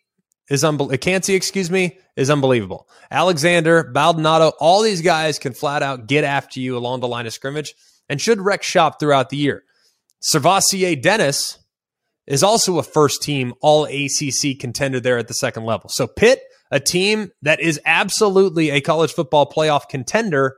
is 0.49 0.63
unbelievable. 0.63 0.99
Kancey, 0.99 1.33
excuse 1.33 1.71
me, 1.71 1.97
is 2.15 2.29
unbelievable. 2.29 2.87
Alexander, 3.09 3.83
Baldonado, 3.83 4.51
all 4.59 4.83
these 4.83 5.01
guys 5.01 5.39
can 5.39 5.53
flat 5.53 5.81
out 5.81 6.07
get 6.07 6.23
after 6.23 6.59
you 6.59 6.77
along 6.77 6.99
the 6.99 7.07
line 7.07 7.25
of 7.25 7.33
scrimmage 7.33 7.73
and 8.07 8.21
should 8.21 8.39
wreck 8.39 8.61
shop 8.61 8.99
throughout 8.99 9.29
the 9.29 9.37
year. 9.37 9.63
SirVocea 10.21 11.01
Dennis 11.01 11.57
is 12.27 12.43
also 12.43 12.77
a 12.77 12.83
first 12.83 13.23
team 13.23 13.53
all 13.61 13.85
ACC 13.85 14.59
contender 14.59 14.99
there 14.99 15.17
at 15.17 15.27
the 15.27 15.33
second 15.33 15.65
level. 15.65 15.89
So 15.89 16.07
Pitt 16.07 16.41
a 16.73 16.79
team 16.79 17.31
that 17.43 17.59
is 17.59 17.79
absolutely 17.85 18.71
a 18.71 18.81
college 18.81 19.13
football 19.13 19.47
playoff 19.47 19.87
contender, 19.87 20.57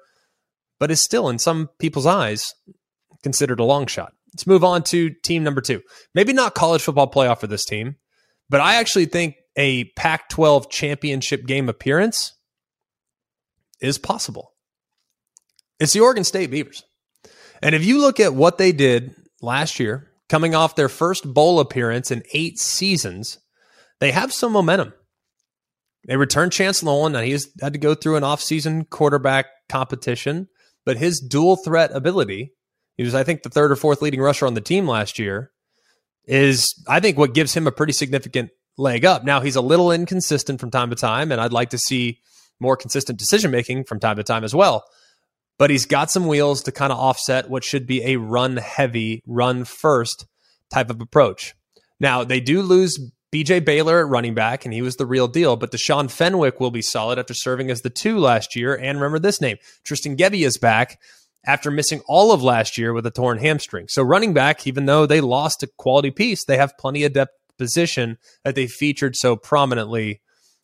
but 0.80 0.90
is 0.90 1.04
still, 1.04 1.28
in 1.28 1.38
some 1.38 1.70
people's 1.78 2.06
eyes, 2.06 2.54
considered 3.22 3.60
a 3.60 3.66
long 3.66 3.86
shot. 3.86 4.14
Let's 4.34 4.48
move 4.48 4.64
on 4.64 4.84
to 4.84 5.10
team 5.10 5.44
number 5.44 5.60
two. 5.60 5.82
Maybe 6.14 6.32
not 6.32 6.56
college 6.56 6.82
football 6.82 7.12
playoff 7.12 7.42
for 7.42 7.48
this 7.48 7.66
team, 7.66 7.98
but 8.50 8.62
I 8.62 8.76
actually 8.76 9.08
think 9.08 9.36
a 9.58 9.86
Pac 9.98 10.30
12 10.30 10.70
championship 10.70 11.46
game 11.46 11.68
appearance 11.68 12.34
is 13.82 13.98
possible. 13.98 14.54
It's 15.82 15.92
the 15.92 16.00
Oregon 16.00 16.24
State 16.24 16.50
Beavers. 16.50 16.84
And 17.62 17.76
if 17.76 17.84
you 17.84 18.00
look 18.00 18.22
at 18.22 18.34
what 18.34 18.58
they 18.58 18.72
did 18.72 19.14
last 19.42 19.82
year, 19.82 20.12
coming 20.30 20.56
off 20.56 20.78
their 20.78 20.88
first 20.88 21.34
bowl 21.34 21.60
appearance 21.60 22.10
in 22.10 22.24
eight 22.34 22.58
seasons, 22.58 23.40
they 24.00 24.12
have 24.12 24.32
some 24.32 24.54
momentum. 24.54 24.94
They 26.06 26.18
returned 26.18 26.52
Chance 26.52 26.84
Nolan, 26.84 27.16
and 27.16 27.26
he's 27.26 27.50
had 27.62 27.74
to 27.74 27.80
go 27.80 27.96
through 27.96 28.16
an 28.16 28.24
offseason 28.24 28.90
quarterback 28.90 29.48
competition, 29.70 30.48
but 30.86 30.98
his 30.98 31.20
dual 31.20 31.56
threat 31.56 31.92
ability, 31.94 32.54
he 32.96 33.04
was, 33.04 33.16
I 33.16 33.24
think, 33.24 33.44
the 33.44 33.50
third 33.50 33.72
or 33.72 33.76
fourth 33.76 34.02
leading 34.02 34.22
rusher 34.22 34.46
on 34.46 34.54
the 34.54 34.62
team 34.62 34.88
last 34.88 35.18
year, 35.18 35.52
is, 36.26 36.74
I 36.88 37.00
think, 37.00 37.18
what 37.18 37.34
gives 37.34 37.54
him 37.54 37.68
a 37.68 37.72
pretty 37.72 37.94
significant 37.94 38.52
leg 38.78 39.06
up. 39.06 39.24
Now, 39.24 39.42
he's 39.42 39.56
a 39.56 39.62
little 39.62 39.92
inconsistent 39.92 40.60
from 40.60 40.72
time 40.72 40.90
to 40.92 40.96
time, 40.96 41.32
and 41.32 41.42
I'd 41.42 41.54
like 41.54 41.72
to 41.72 41.78
see 41.78 42.20
more 42.60 42.78
consistent 42.78 43.20
decision 43.20 43.52
making 43.52 43.86
from 43.86 44.00
time 44.00 44.18
to 44.18 44.24
time 44.24 44.44
as 44.44 44.56
well. 44.56 44.84
But 45.58 45.70
he's 45.70 45.86
got 45.86 46.12
some 46.12 46.28
wheels 46.28 46.64
to 46.64 46.72
kind 46.72 46.92
of 46.92 47.00
offset 47.00 47.50
what 47.50 47.64
should 47.64 47.88
be 47.88 48.04
a 48.04 48.18
run 48.18 48.58
heavy, 48.58 49.24
run 49.26 49.64
first 49.64 50.26
type 50.70 50.90
of 50.90 51.02
approach. 51.02 51.54
Now, 52.00 52.24
they 52.24 52.42
do 52.42 52.62
lose 52.62 53.00
BJ 53.36 53.66
Baylor 53.66 54.00
at 54.00 54.08
running 54.08 54.34
back, 54.34 54.64
and 54.64 54.74
he 54.74 54.82
was 54.82 54.96
the 54.96 55.06
real 55.06 55.28
deal. 55.28 55.58
But 55.58 55.72
Deshaun 55.72 56.10
Fenwick 56.10 56.62
will 56.62 56.72
be 56.72 56.82
solid 56.82 57.20
after 57.20 57.34
serving 57.34 57.70
as 57.70 57.82
the 57.82 57.90
two 57.90 58.18
last 58.18 58.56
year. 58.56 58.74
And 58.74 58.98
remember 58.98 59.20
this 59.20 59.42
name 59.42 59.58
Tristan 59.84 60.16
Gebbia 60.16 60.46
is 60.46 60.58
back 60.58 61.02
after 61.46 61.70
missing 61.70 62.02
all 62.08 62.32
of 62.32 62.42
last 62.42 62.78
year 62.78 62.94
with 62.94 63.06
a 63.06 63.12
torn 63.12 63.38
hamstring. 63.40 63.88
So, 63.90 64.04
running 64.04 64.34
back, 64.34 64.66
even 64.66 64.86
though 64.86 65.06
they 65.06 65.20
lost 65.20 65.64
a 65.64 65.68
quality 65.78 66.12
piece, 66.12 66.46
they 66.46 66.56
have 66.56 66.78
plenty 66.78 67.04
of 67.04 67.12
depth 67.12 67.34
position 67.58 68.18
that 68.46 68.56
they 68.56 68.68
featured 68.68 69.18
so 69.18 69.36
prominently 69.36 70.22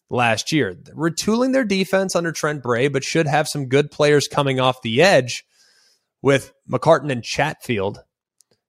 last 0.09 0.53
year. 0.53 0.73
Retooling 0.95 1.51
their 1.51 1.65
defense 1.65 2.15
under 2.15 2.31
Trent 2.31 2.63
Bray, 2.63 2.87
but 2.87 3.03
should 3.03 3.27
have 3.27 3.49
some 3.49 3.67
good 3.67 3.91
players 3.91 4.29
coming 4.29 4.61
off 4.61 4.81
the 4.81 5.01
edge 5.01 5.43
with 6.21 6.53
McCartan 6.71 7.11
and 7.11 7.21
Chatfield, 7.23 7.99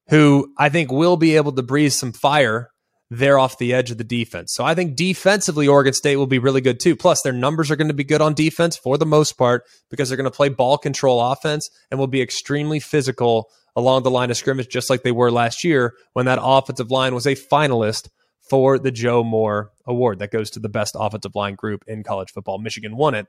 who 0.08 0.52
I 0.58 0.70
think 0.70 0.90
will 0.90 1.16
be 1.16 1.36
able 1.36 1.52
to 1.52 1.62
breathe 1.62 1.92
some 1.92 2.12
fire 2.12 2.71
they're 3.12 3.38
off 3.38 3.58
the 3.58 3.74
edge 3.74 3.90
of 3.90 3.98
the 3.98 4.04
defense. 4.04 4.54
So 4.54 4.64
I 4.64 4.74
think 4.74 4.96
defensively, 4.96 5.68
Oregon 5.68 5.92
State 5.92 6.16
will 6.16 6.26
be 6.26 6.38
really 6.38 6.62
good 6.62 6.80
too. 6.80 6.96
Plus, 6.96 7.20
their 7.20 7.32
numbers 7.32 7.70
are 7.70 7.76
going 7.76 7.88
to 7.88 7.94
be 7.94 8.04
good 8.04 8.22
on 8.22 8.32
defense 8.32 8.74
for 8.74 8.96
the 8.96 9.04
most 9.04 9.34
part 9.34 9.64
because 9.90 10.08
they're 10.08 10.16
going 10.16 10.30
to 10.30 10.34
play 10.34 10.48
ball 10.48 10.78
control 10.78 11.20
offense 11.20 11.68
and 11.90 12.00
will 12.00 12.06
be 12.06 12.22
extremely 12.22 12.80
physical 12.80 13.50
along 13.76 14.02
the 14.02 14.10
line 14.10 14.30
of 14.30 14.38
scrimmage, 14.38 14.68
just 14.68 14.88
like 14.88 15.02
they 15.02 15.12
were 15.12 15.30
last 15.30 15.62
year 15.62 15.92
when 16.14 16.24
that 16.24 16.38
offensive 16.40 16.90
line 16.90 17.14
was 17.14 17.26
a 17.26 17.34
finalist 17.34 18.08
for 18.48 18.78
the 18.78 18.90
Joe 18.90 19.22
Moore 19.22 19.72
Award 19.86 20.20
that 20.20 20.30
goes 20.30 20.48
to 20.52 20.60
the 20.60 20.70
best 20.70 20.96
offensive 20.98 21.34
line 21.34 21.54
group 21.54 21.84
in 21.86 22.02
college 22.02 22.30
football. 22.30 22.58
Michigan 22.58 22.96
won 22.96 23.14
it, 23.14 23.26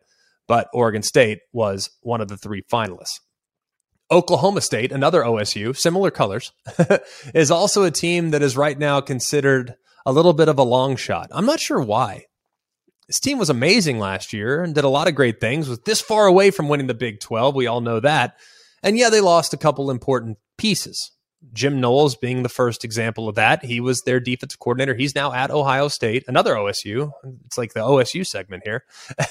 but 0.48 0.70
Oregon 0.74 1.04
State 1.04 1.40
was 1.52 1.90
one 2.02 2.22
of 2.22 2.30
the 2.30 2.38
three 2.38 2.62
finalists. 2.72 3.20
Oklahoma 4.12 4.62
State, 4.62 4.92
another 4.92 5.22
OSU, 5.22 5.76
similar 5.76 6.12
colors, 6.12 6.52
is 7.34 7.52
also 7.52 7.84
a 7.84 7.92
team 7.92 8.32
that 8.32 8.42
is 8.42 8.58
right 8.58 8.78
now 8.78 9.02
considered 9.02 9.76
a 10.06 10.12
little 10.12 10.34
bit 10.34 10.50
of 10.50 10.60
a 10.60 10.64
long 10.64 10.96
shot. 10.96 11.30
I'm 11.32 11.46
not 11.46 11.60
sure 11.60 11.82
why. 11.82 12.26
This 13.08 13.20
team 13.20 13.38
was 13.38 13.50
amazing 13.50 14.00
last 14.00 14.34
year 14.34 14.64
and 14.64 14.74
did 14.74 14.84
a 14.84 14.90
lot 14.90 15.08
of 15.08 15.16
great 15.16 15.40
things, 15.42 15.68
was 15.68 15.80
this 15.80 16.02
far 16.02 16.26
away 16.26 16.52
from 16.52 16.70
winning 16.70 16.88
the 16.88 16.94
Big 16.94 17.20
12. 17.20 17.56
We 17.56 17.68
all 17.68 17.82
know 17.82 18.00
that. 18.00 18.36
And 18.82 18.98
yeah, 18.98 19.10
they 19.10 19.22
lost 19.22 19.54
a 19.54 19.58
couple 19.58 19.92
important 19.92 20.38
pieces. 20.58 21.12
Jim 21.52 21.82
Knowles 21.82 22.16
being 22.16 22.44
the 22.44 22.50
first 22.50 22.86
example 22.86 23.28
of 23.28 23.36
that. 23.36 23.66
He 23.66 23.82
was 23.82 24.02
their 24.02 24.20
defensive 24.20 24.60
coordinator. 24.60 24.96
He's 24.96 25.16
now 25.16 25.34
at 25.34 25.52
Ohio 25.52 25.90
State, 25.90 26.24
another 26.28 26.56
OSU. 26.56 27.12
It's 27.46 27.58
like 27.58 27.74
the 27.74 27.82
OSU 27.82 28.26
segment 28.26 28.64
here. 28.64 28.84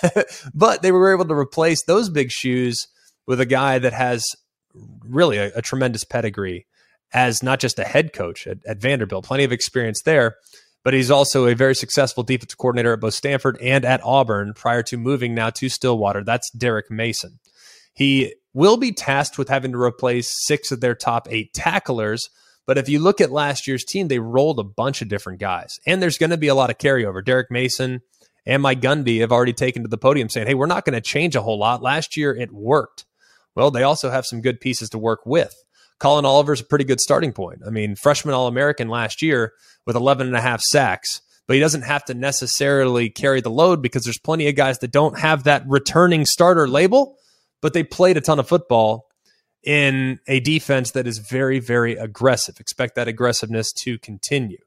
but 0.55 0.83
they 0.83 0.93
were 0.93 1.15
able 1.15 1.25
to 1.25 1.35
replace 1.35 1.83
those 1.85 2.11
big 2.11 2.31
shoes 2.31 2.87
with 3.27 3.41
a 3.41 3.47
guy 3.47 3.79
that 3.79 3.95
has 3.95 4.27
really 4.75 5.39
a, 5.39 5.53
a 5.57 5.63
tremendous 5.63 6.05
pedigree 6.05 6.67
as 7.13 7.43
not 7.43 7.61
just 7.61 7.79
a 7.79 7.85
head 7.85 8.13
coach 8.13 8.47
at, 8.47 8.59
at 8.67 8.81
Vanderbilt, 8.81 9.27
plenty 9.27 9.45
of 9.45 9.53
experience 9.53 10.03
there, 10.03 10.37
but 10.85 10.95
he's 10.95 11.11
also 11.11 11.47
a 11.47 11.55
very 11.55 11.75
successful 11.75 12.23
defensive 12.23 12.59
coordinator 12.59 12.93
at 12.93 13.01
both 13.01 13.15
Stanford 13.15 13.59
and 13.61 13.85
at 13.85 14.03
Auburn 14.03 14.53
prior 14.55 14.83
to 14.85 14.97
moving 14.97 15.35
now 15.35 15.51
to 15.51 15.69
Stillwater. 15.69 16.25
That's 16.25 16.51
Derek 16.51 16.91
Mason. 16.91 17.39
He 17.95 18.35
will 18.55 18.77
be 18.77 18.93
tasked 18.93 19.39
with 19.39 19.49
having 19.49 19.73
to 19.73 19.81
replace 19.81 20.45
six 20.47 20.73
of 20.73 20.81
their 20.81 20.95
top 20.95 21.29
eight 21.31 21.53
tacklers. 21.53 22.29
But 22.67 22.79
if 22.79 22.89
you 22.89 23.01
look 23.01 23.21
at 23.21 23.33
last 23.33 23.67
year's 23.67 23.85
team, 23.85 24.09
they 24.09 24.19
rolled 24.19 24.59
a 24.59 24.65
bunch 24.65 25.03
of 25.03 25.09
different 25.09 25.41
guys, 25.41 25.79
and 25.87 26.01
there's 26.01 26.19
going 26.19 26.31
to 26.31 26.37
be 26.37 26.49
a 26.49 26.55
lot 26.55 26.71
of 26.71 26.79
carryover. 26.79 27.25
Derek 27.25 27.51
Mason 27.51 28.01
and 28.47 28.63
Mike 28.63 28.81
Gundy 28.81 29.21
have 29.21 29.33
already 29.33 29.53
taken 29.53 29.83
to 29.83 29.89
the 29.89 29.99
podium 29.99 30.29
saying, 30.29 30.47
hey, 30.47 30.55
we're 30.55 30.67
not 30.67 30.85
going 30.85 30.95
to 30.95 31.01
change 31.01 31.37
a 31.37 31.43
whole 31.43 31.59
lot. 31.59 31.83
Last 31.83 32.17
year, 32.17 32.35
it 32.35 32.53
worked. 32.53 33.05
Well, 33.55 33.71
they 33.71 33.83
also 33.83 34.11
have 34.11 34.27
some 34.27 34.41
good 34.41 34.61
pieces 34.61 34.91
to 34.91 34.99
work 34.99 35.21
with. 35.27 35.55
Collin 35.99 36.25
Oliver's 36.25 36.61
a 36.61 36.65
pretty 36.65 36.85
good 36.85 37.01
starting 37.01 37.33
point. 37.33 37.61
I 37.67 37.71
mean, 37.71 37.95
freshman 37.95 38.35
All 38.35 38.49
American 38.49 38.89
last 38.89 39.23
year 39.23 39.53
with 39.87 39.97
11 39.97 40.27
and 40.27 40.37
a 40.37 40.41
half 40.41 40.61
sacks, 40.61 41.21
but 41.47 41.55
he 41.55 41.61
doesn't 41.61 41.83
have 41.83 42.05
to 42.07 42.15
necessarily 42.15 43.09
carry 43.11 43.41
the 43.41 43.51
load 43.51 43.83
because 43.83 44.05
there's 44.05 44.19
plenty 44.19 44.49
of 44.49 44.57
guys 44.57 44.79
that 44.81 44.91
don't 44.91 45.19
have 45.19 45.45
that 45.45 45.65
returning 45.69 46.27
starter 46.27 46.67
label 46.67 47.17
but 47.63 47.73
they 47.73 47.85
played 47.85 48.19
a 48.19 48.21
ton 48.21 48.39
of 48.39 48.49
football 48.49 49.09
in 49.63 50.19
a 50.27 50.41
defense 50.41 50.91
that 50.91 51.07
is 51.07 51.19
very, 51.19 51.61
very 51.61 51.95
aggressive. 51.95 52.61
Expect 52.61 52.97
that 52.97 53.09
aggressiveness 53.09 53.73
to 53.73 53.99
continue. 53.99 54.59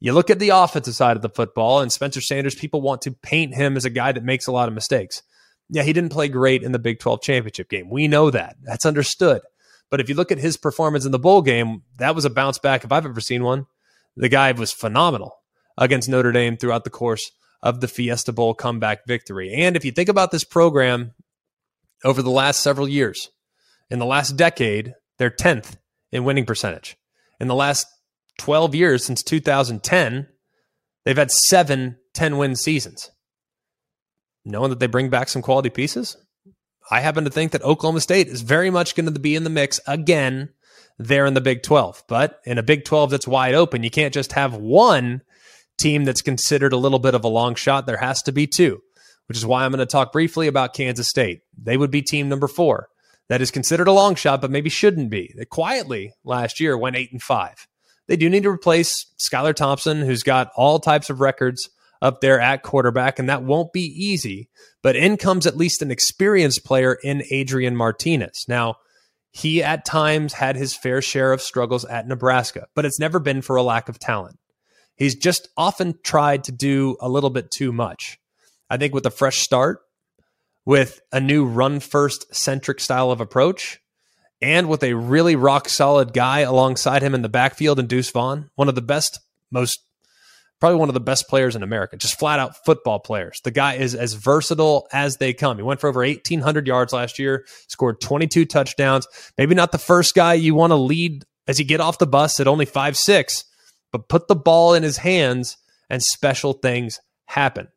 You 0.00 0.14
look 0.14 0.30
at 0.30 0.38
the 0.38 0.48
offensive 0.48 0.94
side 0.94 1.16
of 1.16 1.22
the 1.22 1.28
football, 1.28 1.80
and 1.80 1.92
Spencer 1.92 2.22
Sanders, 2.22 2.54
people 2.54 2.80
want 2.80 3.02
to 3.02 3.12
paint 3.12 3.54
him 3.54 3.76
as 3.76 3.84
a 3.84 3.90
guy 3.90 4.10
that 4.12 4.24
makes 4.24 4.46
a 4.46 4.52
lot 4.52 4.66
of 4.66 4.74
mistakes. 4.74 5.22
Yeah, 5.70 5.82
he 5.82 5.92
didn't 5.92 6.12
play 6.12 6.28
great 6.28 6.62
in 6.62 6.72
the 6.72 6.78
Big 6.78 6.98
12 6.98 7.22
championship 7.22 7.70
game. 7.70 7.88
We 7.88 8.08
know 8.08 8.30
that. 8.30 8.56
That's 8.62 8.86
understood. 8.86 9.40
But 9.88 10.00
if 10.00 10.08
you 10.08 10.14
look 10.14 10.32
at 10.32 10.38
his 10.38 10.56
performance 10.56 11.04
in 11.04 11.12
the 11.12 11.18
bowl 11.18 11.42
game, 11.42 11.82
that 11.96 12.14
was 12.14 12.24
a 12.24 12.30
bounce 12.30 12.58
back 12.58 12.84
if 12.84 12.92
I've 12.92 13.06
ever 13.06 13.20
seen 13.20 13.42
one. 13.42 13.66
The 14.16 14.28
guy 14.28 14.52
was 14.52 14.72
phenomenal 14.72 15.36
against 15.78 16.08
Notre 16.08 16.32
Dame 16.32 16.56
throughout 16.56 16.84
the 16.84 16.90
course 16.90 17.30
of 17.62 17.80
the 17.80 17.88
Fiesta 17.88 18.32
Bowl 18.32 18.54
comeback 18.54 19.06
victory. 19.06 19.52
And 19.52 19.76
if 19.76 19.84
you 19.84 19.92
think 19.92 20.08
about 20.08 20.30
this 20.30 20.44
program 20.44 21.12
over 22.04 22.22
the 22.22 22.30
last 22.30 22.62
several 22.62 22.88
years. 22.88 23.30
In 23.90 23.98
the 23.98 24.06
last 24.06 24.36
decade, 24.36 24.94
they're 25.18 25.30
10th 25.30 25.76
in 26.12 26.24
winning 26.24 26.46
percentage. 26.46 26.96
In 27.38 27.48
the 27.48 27.54
last 27.54 27.86
12 28.38 28.74
years, 28.74 29.04
since 29.04 29.22
2010, 29.22 30.28
they've 31.04 31.16
had 31.16 31.30
seven 31.30 31.98
10 32.14 32.38
win 32.38 32.56
seasons. 32.56 33.10
Knowing 34.44 34.70
that 34.70 34.80
they 34.80 34.86
bring 34.86 35.10
back 35.10 35.28
some 35.28 35.42
quality 35.42 35.70
pieces, 35.70 36.16
I 36.90 37.00
happen 37.00 37.24
to 37.24 37.30
think 37.30 37.52
that 37.52 37.62
Oklahoma 37.62 38.00
State 38.00 38.28
is 38.28 38.42
very 38.42 38.70
much 38.70 38.94
going 38.94 39.12
to 39.12 39.20
be 39.20 39.36
in 39.36 39.44
the 39.44 39.50
mix 39.50 39.80
again 39.86 40.50
there 40.98 41.26
in 41.26 41.34
the 41.34 41.40
Big 41.40 41.62
12. 41.62 42.04
But 42.08 42.40
in 42.44 42.58
a 42.58 42.62
Big 42.62 42.84
12 42.84 43.10
that's 43.10 43.28
wide 43.28 43.54
open, 43.54 43.82
you 43.82 43.90
can't 43.90 44.14
just 44.14 44.32
have 44.32 44.54
one 44.54 45.22
team 45.78 46.04
that's 46.04 46.22
considered 46.22 46.72
a 46.72 46.78
little 46.78 46.98
bit 46.98 47.14
of 47.14 47.24
a 47.24 47.28
long 47.28 47.54
shot. 47.54 47.86
There 47.86 47.96
has 47.96 48.22
to 48.22 48.32
be 48.32 48.46
two 48.46 48.80
which 49.30 49.38
is 49.38 49.46
why 49.46 49.64
I'm 49.64 49.70
going 49.70 49.78
to 49.78 49.86
talk 49.86 50.10
briefly 50.10 50.48
about 50.48 50.74
Kansas 50.74 51.08
State. 51.08 51.42
They 51.56 51.76
would 51.76 51.92
be 51.92 52.02
team 52.02 52.28
number 52.28 52.48
four. 52.48 52.88
That 53.28 53.40
is 53.40 53.52
considered 53.52 53.86
a 53.86 53.92
long 53.92 54.16
shot, 54.16 54.40
but 54.40 54.50
maybe 54.50 54.68
shouldn't 54.68 55.08
be. 55.08 55.32
They 55.38 55.44
quietly 55.44 56.14
last 56.24 56.58
year 56.58 56.76
went 56.76 56.96
eight 56.96 57.12
and 57.12 57.22
five. 57.22 57.68
They 58.08 58.16
do 58.16 58.28
need 58.28 58.42
to 58.42 58.50
replace 58.50 59.06
Skylar 59.20 59.54
Thompson, 59.54 60.00
who's 60.00 60.24
got 60.24 60.50
all 60.56 60.80
types 60.80 61.10
of 61.10 61.20
records 61.20 61.70
up 62.02 62.20
there 62.20 62.40
at 62.40 62.62
quarterback, 62.62 63.18
and 63.18 63.28
that 63.28 63.42
won't 63.42 63.72
be 63.72 63.84
easy. 63.84 64.48
But 64.82 64.96
in 64.96 65.16
comes 65.16 65.46
at 65.46 65.56
least 65.56 65.82
an 65.82 65.90
experienced 65.90 66.64
player 66.64 66.96
in 67.02 67.22
Adrian 67.30 67.76
Martinez. 67.76 68.44
Now, 68.48 68.76
he 69.30 69.62
at 69.62 69.84
times 69.84 70.32
had 70.32 70.56
his 70.56 70.74
fair 70.74 71.00
share 71.02 71.32
of 71.32 71.42
struggles 71.42 71.84
at 71.84 72.08
Nebraska, 72.08 72.66
but 72.74 72.84
it's 72.84 72.98
never 72.98 73.18
been 73.18 73.42
for 73.42 73.56
a 73.56 73.62
lack 73.62 73.88
of 73.88 73.98
talent. 73.98 74.38
He's 74.96 75.14
just 75.14 75.48
often 75.56 75.98
tried 76.02 76.44
to 76.44 76.52
do 76.52 76.96
a 77.00 77.08
little 77.08 77.30
bit 77.30 77.50
too 77.50 77.72
much. 77.72 78.18
I 78.68 78.76
think 78.76 78.92
with 78.92 79.06
a 79.06 79.10
fresh 79.10 79.38
start, 79.38 79.80
with 80.64 81.00
a 81.12 81.20
new 81.20 81.44
run 81.44 81.80
first 81.80 82.34
centric 82.34 82.80
style 82.80 83.10
of 83.10 83.20
approach, 83.20 83.80
and 84.42 84.68
with 84.68 84.82
a 84.82 84.94
really 84.94 85.36
rock 85.36 85.68
solid 85.68 86.12
guy 86.12 86.40
alongside 86.40 87.02
him 87.02 87.14
in 87.14 87.22
the 87.22 87.28
backfield 87.28 87.78
and 87.78 87.88
Deuce 87.88 88.10
Vaughn, 88.10 88.50
one 88.54 88.68
of 88.68 88.74
the 88.74 88.82
best, 88.82 89.20
most 89.50 89.80
probably 90.60 90.78
one 90.78 90.88
of 90.88 90.94
the 90.94 91.00
best 91.00 91.28
players 91.28 91.56
in 91.56 91.62
America, 91.62 91.96
just 91.96 92.18
flat 92.18 92.38
out 92.38 92.64
football 92.64 93.00
players. 93.00 93.40
The 93.42 93.50
guy 93.50 93.74
is 93.74 93.94
as 93.94 94.14
versatile 94.14 94.86
as 94.92 95.16
they 95.16 95.32
come. 95.32 95.56
He 95.56 95.62
went 95.62 95.80
for 95.80 95.88
over 95.88 96.00
1,800 96.00 96.66
yards 96.66 96.92
last 96.92 97.18
year, 97.18 97.46
scored 97.66 98.00
22 98.00 98.44
touchdowns. 98.44 99.06
Maybe 99.38 99.54
not 99.54 99.72
the 99.72 99.78
first 99.78 100.14
guy 100.14 100.34
you 100.34 100.54
want 100.54 100.70
to 100.70 100.76
lead 100.76 101.24
as 101.48 101.58
you 101.58 101.64
get 101.64 101.80
off 101.80 101.98
the 101.98 102.06
bus 102.06 102.38
at 102.38 102.46
only 102.46 102.66
five 102.66 102.96
six, 102.96 103.44
but 103.90 104.08
put 104.08 104.28
the 104.28 104.36
ball 104.36 104.74
in 104.74 104.82
his 104.82 104.98
hands 104.98 105.56
and 105.88 106.02
special 106.02 106.52
things 106.52 107.00
happen. 107.26 107.68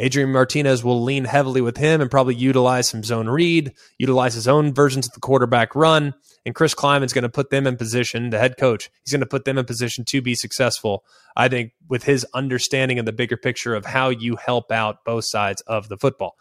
Adrian 0.00 0.32
Martinez 0.32 0.82
will 0.82 1.02
lean 1.02 1.26
heavily 1.26 1.60
with 1.60 1.76
him 1.76 2.00
and 2.00 2.10
probably 2.10 2.34
utilize 2.34 2.88
some 2.88 3.04
zone 3.04 3.28
read, 3.28 3.74
utilize 3.98 4.32
his 4.32 4.48
own 4.48 4.72
versions 4.72 5.06
of 5.06 5.12
the 5.12 5.20
quarterback 5.20 5.74
run. 5.74 6.14
And 6.46 6.54
Chris 6.54 6.74
Klieman's 6.74 7.12
going 7.12 7.22
to 7.22 7.28
put 7.28 7.50
them 7.50 7.66
in 7.66 7.76
position, 7.76 8.30
the 8.30 8.38
head 8.38 8.56
coach, 8.56 8.90
he's 9.04 9.12
going 9.12 9.20
to 9.20 9.26
put 9.26 9.44
them 9.44 9.58
in 9.58 9.66
position 9.66 10.06
to 10.06 10.22
be 10.22 10.34
successful. 10.34 11.04
I 11.36 11.48
think 11.48 11.72
with 11.86 12.02
his 12.04 12.26
understanding 12.32 12.98
of 12.98 13.04
the 13.04 13.12
bigger 13.12 13.36
picture 13.36 13.74
of 13.74 13.84
how 13.84 14.08
you 14.08 14.36
help 14.36 14.72
out 14.72 15.04
both 15.04 15.26
sides 15.26 15.60
of 15.66 15.90
the 15.90 15.98
football. 15.98 16.36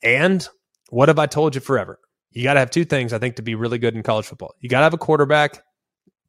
And 0.00 0.46
what 0.90 1.08
have 1.08 1.18
I 1.18 1.26
told 1.26 1.56
you 1.56 1.60
forever? 1.60 1.98
You 2.30 2.44
got 2.44 2.54
to 2.54 2.60
have 2.60 2.70
two 2.70 2.84
things, 2.84 3.12
I 3.12 3.18
think, 3.18 3.34
to 3.36 3.42
be 3.42 3.56
really 3.56 3.78
good 3.78 3.96
in 3.96 4.04
college 4.04 4.26
football. 4.26 4.54
You 4.60 4.68
got 4.68 4.78
to 4.78 4.84
have 4.84 4.94
a 4.94 4.98
quarterback, 4.98 5.64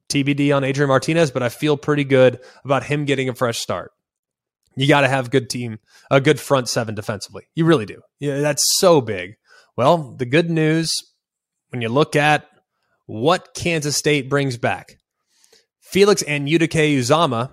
TBD 0.09 0.55
on 0.55 0.63
Adrian 0.63 0.89
Martinez, 0.89 1.29
but 1.29 1.43
I 1.43 1.49
feel 1.49 1.77
pretty 1.77 2.03
good 2.03 2.39
about 2.65 2.83
him 2.83 3.05
getting 3.05 3.29
a 3.29 3.35
fresh 3.35 3.59
start 3.59 3.91
you 4.75 4.87
got 4.87 5.01
to 5.01 5.07
have 5.07 5.31
good 5.31 5.49
team, 5.49 5.79
a 6.09 6.21
good 6.21 6.39
front 6.39 6.69
seven 6.69 6.95
defensively. 6.95 7.43
You 7.55 7.65
really 7.65 7.85
do. 7.85 8.01
Yeah, 8.19 8.39
that's 8.39 8.63
so 8.77 9.01
big. 9.01 9.35
Well, 9.75 10.15
the 10.17 10.25
good 10.25 10.49
news 10.49 10.93
when 11.69 11.81
you 11.81 11.89
look 11.89 12.15
at 12.15 12.45
what 13.05 13.53
Kansas 13.55 13.97
State 13.97 14.29
brings 14.29 14.57
back, 14.57 14.97
Felix 15.81 16.21
and 16.21 16.47
Anudike-Uzomah 16.47 17.51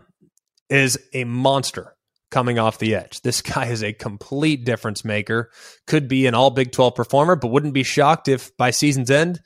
is 0.68 0.98
a 1.12 1.24
monster 1.24 1.94
coming 2.30 2.58
off 2.58 2.78
the 2.78 2.94
edge. 2.94 3.20
This 3.22 3.42
guy 3.42 3.66
is 3.66 3.82
a 3.82 3.92
complete 3.92 4.64
difference 4.64 5.04
maker. 5.04 5.50
Could 5.86 6.08
be 6.08 6.26
an 6.26 6.34
all 6.34 6.50
Big 6.50 6.72
12 6.72 6.94
performer, 6.94 7.36
but 7.36 7.48
wouldn't 7.48 7.74
be 7.74 7.82
shocked 7.82 8.28
if 8.28 8.56
by 8.56 8.70
season's 8.70 9.10
end, 9.10 9.40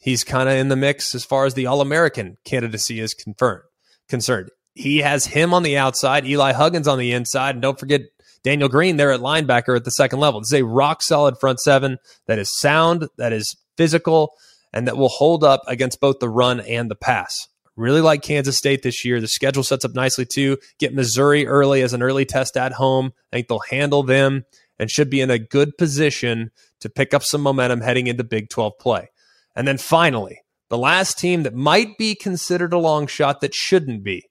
he's 0.00 0.24
kind 0.24 0.48
of 0.48 0.56
in 0.56 0.68
the 0.68 0.76
mix 0.76 1.14
as 1.14 1.24
far 1.24 1.46
as 1.46 1.54
the 1.54 1.66
All 1.66 1.80
American 1.80 2.36
candidacy 2.44 3.00
is 3.00 3.14
confirmed, 3.14 3.62
concerned 4.08 4.50
he 4.76 4.98
has 4.98 5.26
him 5.26 5.54
on 5.54 5.62
the 5.62 5.78
outside, 5.78 6.26
Eli 6.26 6.52
Huggins 6.52 6.86
on 6.86 6.98
the 6.98 7.12
inside, 7.12 7.56
and 7.56 7.62
don't 7.62 7.80
forget 7.80 8.02
Daniel 8.44 8.68
Green 8.68 8.96
there 8.96 9.10
at 9.10 9.20
linebacker 9.20 9.74
at 9.74 9.84
the 9.84 9.90
second 9.90 10.20
level. 10.20 10.40
Is 10.40 10.52
a 10.52 10.64
rock 10.64 11.02
solid 11.02 11.38
front 11.40 11.60
seven 11.60 11.98
that 12.26 12.38
is 12.38 12.56
sound, 12.58 13.08
that 13.16 13.32
is 13.32 13.56
physical, 13.76 14.34
and 14.72 14.86
that 14.86 14.98
will 14.98 15.08
hold 15.08 15.42
up 15.42 15.62
against 15.66 16.00
both 16.00 16.18
the 16.18 16.28
run 16.28 16.60
and 16.60 16.90
the 16.90 16.94
pass. 16.94 17.34
Really 17.74 18.02
like 18.02 18.22
Kansas 18.22 18.56
State 18.56 18.82
this 18.82 19.04
year. 19.04 19.20
The 19.20 19.28
schedule 19.28 19.62
sets 19.62 19.84
up 19.84 19.94
nicely 19.94 20.26
too. 20.26 20.58
Get 20.78 20.94
Missouri 20.94 21.46
early 21.46 21.82
as 21.82 21.92
an 21.92 22.02
early 22.02 22.24
test 22.24 22.56
at 22.56 22.72
home. 22.72 23.12
I 23.32 23.36
think 23.36 23.48
they'll 23.48 23.60
handle 23.70 24.02
them 24.02 24.44
and 24.78 24.90
should 24.90 25.10
be 25.10 25.22
in 25.22 25.30
a 25.30 25.38
good 25.38 25.76
position 25.78 26.50
to 26.80 26.90
pick 26.90 27.14
up 27.14 27.22
some 27.22 27.40
momentum 27.40 27.80
heading 27.80 28.06
into 28.06 28.24
Big 28.24 28.50
12 28.50 28.78
play. 28.78 29.08
And 29.54 29.66
then 29.66 29.78
finally, 29.78 30.42
the 30.68 30.78
last 30.78 31.18
team 31.18 31.44
that 31.44 31.54
might 31.54 31.96
be 31.96 32.14
considered 32.14 32.74
a 32.74 32.78
long 32.78 33.06
shot 33.06 33.40
that 33.40 33.54
shouldn't 33.54 34.04
be 34.04 34.28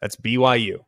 that's 0.00 0.16
BYU. 0.16 0.78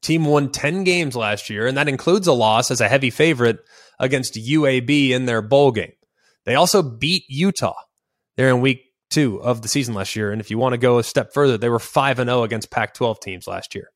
Team 0.00 0.24
won 0.24 0.50
10 0.50 0.84
games 0.84 1.14
last 1.14 1.48
year, 1.48 1.66
and 1.66 1.76
that 1.76 1.88
includes 1.88 2.26
a 2.26 2.32
loss 2.32 2.70
as 2.70 2.80
a 2.80 2.88
heavy 2.88 3.10
favorite 3.10 3.60
against 4.00 4.34
UAB 4.34 5.10
in 5.10 5.26
their 5.26 5.42
bowl 5.42 5.70
game. 5.70 5.92
They 6.44 6.56
also 6.56 6.82
beat 6.82 7.24
Utah 7.28 7.74
there 8.36 8.48
in 8.48 8.60
week 8.60 8.92
two 9.10 9.40
of 9.40 9.62
the 9.62 9.68
season 9.68 9.94
last 9.94 10.16
year. 10.16 10.32
And 10.32 10.40
if 10.40 10.50
you 10.50 10.58
want 10.58 10.72
to 10.72 10.78
go 10.78 10.98
a 10.98 11.04
step 11.04 11.32
further, 11.32 11.56
they 11.56 11.68
were 11.68 11.78
5 11.78 12.18
and 12.18 12.28
0 12.28 12.42
against 12.42 12.70
Pac 12.70 12.94
12 12.94 13.20
teams 13.20 13.46
last 13.46 13.74
year. 13.74 13.90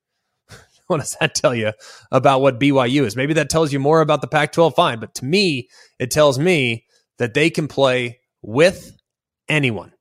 what 0.86 1.00
does 1.00 1.16
that 1.20 1.34
tell 1.34 1.54
you 1.54 1.72
about 2.12 2.40
what 2.40 2.60
BYU 2.60 3.04
is? 3.04 3.16
Maybe 3.16 3.34
that 3.34 3.50
tells 3.50 3.72
you 3.72 3.80
more 3.80 4.00
about 4.00 4.20
the 4.20 4.28
Pac 4.28 4.52
12, 4.52 4.74
fine. 4.76 5.00
But 5.00 5.14
to 5.16 5.24
me, 5.24 5.68
it 5.98 6.12
tells 6.12 6.38
me 6.38 6.84
that 7.18 7.34
they 7.34 7.50
can 7.50 7.66
play 7.66 8.20
with 8.42 8.96
anyone 9.48 9.92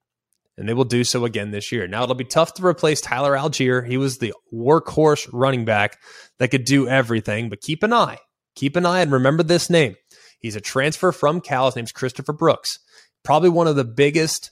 and 0.57 0.67
they 0.67 0.73
will 0.73 0.85
do 0.85 1.03
so 1.03 1.25
again 1.25 1.51
this 1.51 1.71
year. 1.71 1.87
Now, 1.87 2.03
it'll 2.03 2.15
be 2.15 2.23
tough 2.23 2.53
to 2.55 2.65
replace 2.65 3.01
Tyler 3.01 3.33
Allgeier. 3.33 3.87
He 3.87 3.97
was 3.97 4.17
the 4.17 4.33
workhorse 4.53 5.27
running 5.31 5.65
back 5.65 5.99
that 6.39 6.51
could 6.51 6.65
do 6.65 6.87
everything, 6.87 7.49
but 7.49 7.61
keep 7.61 7.83
an 7.83 7.93
eye 7.93 8.19
keep 8.55 8.75
an 8.75 8.85
eye 8.85 9.01
and 9.01 9.11
remember 9.11 9.43
this 9.43 9.69
name. 9.69 9.95
He's 10.39 10.55
a 10.55 10.61
transfer 10.61 11.11
from 11.11 11.41
Cal. 11.41 11.65
His 11.65 11.75
name's 11.75 11.91
Christopher 11.91 12.33
Brooks. 12.33 12.79
Probably 13.23 13.49
one 13.49 13.67
of 13.67 13.75
the 13.75 13.85
biggest 13.85 14.51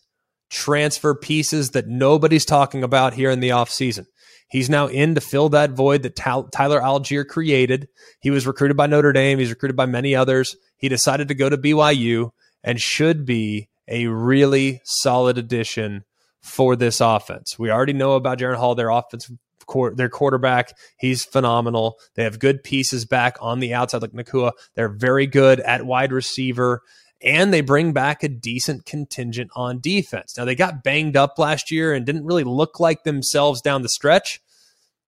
transfer 0.49 1.15
pieces 1.15 1.71
that 1.71 1.87
nobody's 1.87 2.45
talking 2.45 2.83
about 2.83 3.13
here 3.13 3.31
in 3.31 3.39
the 3.39 3.49
offseason. 3.49 4.05
He's 4.49 4.69
now 4.69 4.87
in 4.87 5.15
to 5.15 5.21
fill 5.21 5.49
that 5.49 5.71
void 5.71 6.03
that 6.03 6.15
Tyler 6.15 6.79
Allgeier 6.79 7.27
created. 7.27 7.87
He 8.19 8.29
was 8.29 8.45
recruited 8.45 8.77
by 8.77 8.85
Notre 8.85 9.13
Dame. 9.13 9.39
He's 9.39 9.49
recruited 9.49 9.75
by 9.75 9.87
many 9.87 10.15
others. 10.15 10.55
He 10.77 10.89
decided 10.89 11.29
to 11.29 11.35
go 11.35 11.49
to 11.49 11.57
BYU 11.57 12.31
and 12.63 12.79
should 12.79 13.25
be 13.25 13.69
a 13.87 14.07
really 14.07 14.81
solid 14.83 15.37
addition 15.37 16.03
for 16.41 16.75
this 16.75 17.01
offense. 17.01 17.57
We 17.57 17.71
already 17.71 17.93
know 17.93 18.13
about 18.13 18.39
Jaren 18.39 18.57
Hall, 18.57 18.75
their 18.75 18.89
offensive 18.89 19.37
their 19.95 20.09
quarterback. 20.09 20.73
He's 20.97 21.23
phenomenal. 21.23 21.97
They 22.15 22.23
have 22.23 22.39
good 22.39 22.63
pieces 22.63 23.05
back 23.05 23.37
on 23.41 23.59
the 23.59 23.73
outside, 23.73 24.01
like 24.01 24.11
Nacua. 24.11 24.51
They're 24.75 24.89
very 24.89 25.25
good 25.27 25.59
at 25.61 25.85
wide 25.85 26.11
receiver, 26.11 26.81
and 27.21 27.53
they 27.53 27.61
bring 27.61 27.93
back 27.93 28.23
a 28.23 28.27
decent 28.27 28.85
contingent 28.85 29.51
on 29.55 29.79
defense. 29.79 30.37
Now, 30.37 30.45
they 30.45 30.55
got 30.55 30.83
banged 30.83 31.15
up 31.15 31.39
last 31.39 31.71
year 31.71 31.93
and 31.93 32.05
didn't 32.05 32.25
really 32.25 32.43
look 32.43 32.79
like 32.79 33.03
themselves 33.03 33.61
down 33.61 33.81
the 33.81 33.89
stretch, 33.89 34.41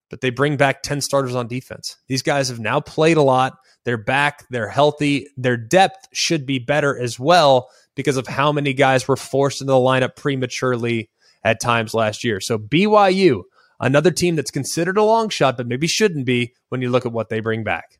but 0.09 0.21
they 0.21 0.29
bring 0.29 0.55
back 0.55 0.83
10 0.83 1.01
starters 1.01 1.35
on 1.35 1.47
defense. 1.47 1.97
These 2.07 2.21
guys 2.21 2.49
have 2.49 2.59
now 2.59 2.79
played 2.79 3.17
a 3.17 3.21
lot. 3.21 3.57
They're 3.83 3.97
back, 3.97 4.45
they're 4.49 4.69
healthy. 4.69 5.27
Their 5.37 5.57
depth 5.57 6.07
should 6.11 6.45
be 6.45 6.59
better 6.59 6.97
as 6.97 7.19
well 7.19 7.69
because 7.95 8.17
of 8.17 8.27
how 8.27 8.51
many 8.51 8.73
guys 8.73 9.07
were 9.07 9.15
forced 9.15 9.61
into 9.61 9.71
the 9.71 9.77
lineup 9.77 10.15
prematurely 10.15 11.09
at 11.43 11.61
times 11.61 11.93
last 11.93 12.23
year. 12.23 12.39
So, 12.39 12.57
BYU 12.57 13.43
another 13.79 14.11
team 14.11 14.35
that's 14.35 14.51
considered 14.51 14.97
a 14.97 15.03
long 15.03 15.29
shot, 15.29 15.57
but 15.57 15.67
maybe 15.67 15.87
shouldn't 15.87 16.25
be 16.25 16.53
when 16.69 16.81
you 16.81 16.89
look 16.89 17.05
at 17.05 17.11
what 17.11 17.29
they 17.29 17.39
bring 17.39 17.63
back. 17.63 17.99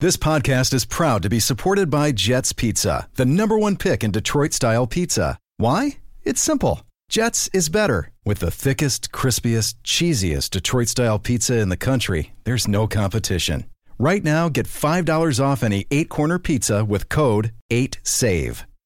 This 0.00 0.16
podcast 0.16 0.74
is 0.74 0.84
proud 0.84 1.22
to 1.22 1.28
be 1.28 1.40
supported 1.40 1.88
by 1.88 2.12
Jets 2.12 2.52
Pizza, 2.52 3.08
the 3.14 3.24
number 3.24 3.58
one 3.58 3.76
pick 3.76 4.02
in 4.04 4.10
Detroit 4.10 4.52
style 4.52 4.86
pizza. 4.86 5.38
Why? 5.56 5.98
It's 6.24 6.40
simple. 6.40 6.82
Jets 7.08 7.48
is 7.52 7.68
better. 7.68 8.10
With 8.24 8.40
the 8.40 8.50
thickest, 8.50 9.12
crispiest, 9.12 9.74
cheesiest 9.84 10.50
Detroit 10.50 10.88
style 10.88 11.18
pizza 11.18 11.58
in 11.58 11.68
the 11.68 11.76
country, 11.76 12.32
there's 12.44 12.66
no 12.66 12.86
competition. 12.86 13.64
Right 13.98 14.24
now, 14.24 14.48
get 14.48 14.66
$5 14.66 15.44
off 15.44 15.62
any 15.62 15.86
eight 15.90 16.08
corner 16.08 16.38
pizza 16.38 16.84
with 16.84 17.08
code 17.08 17.52
8SAVE. 17.70 18.64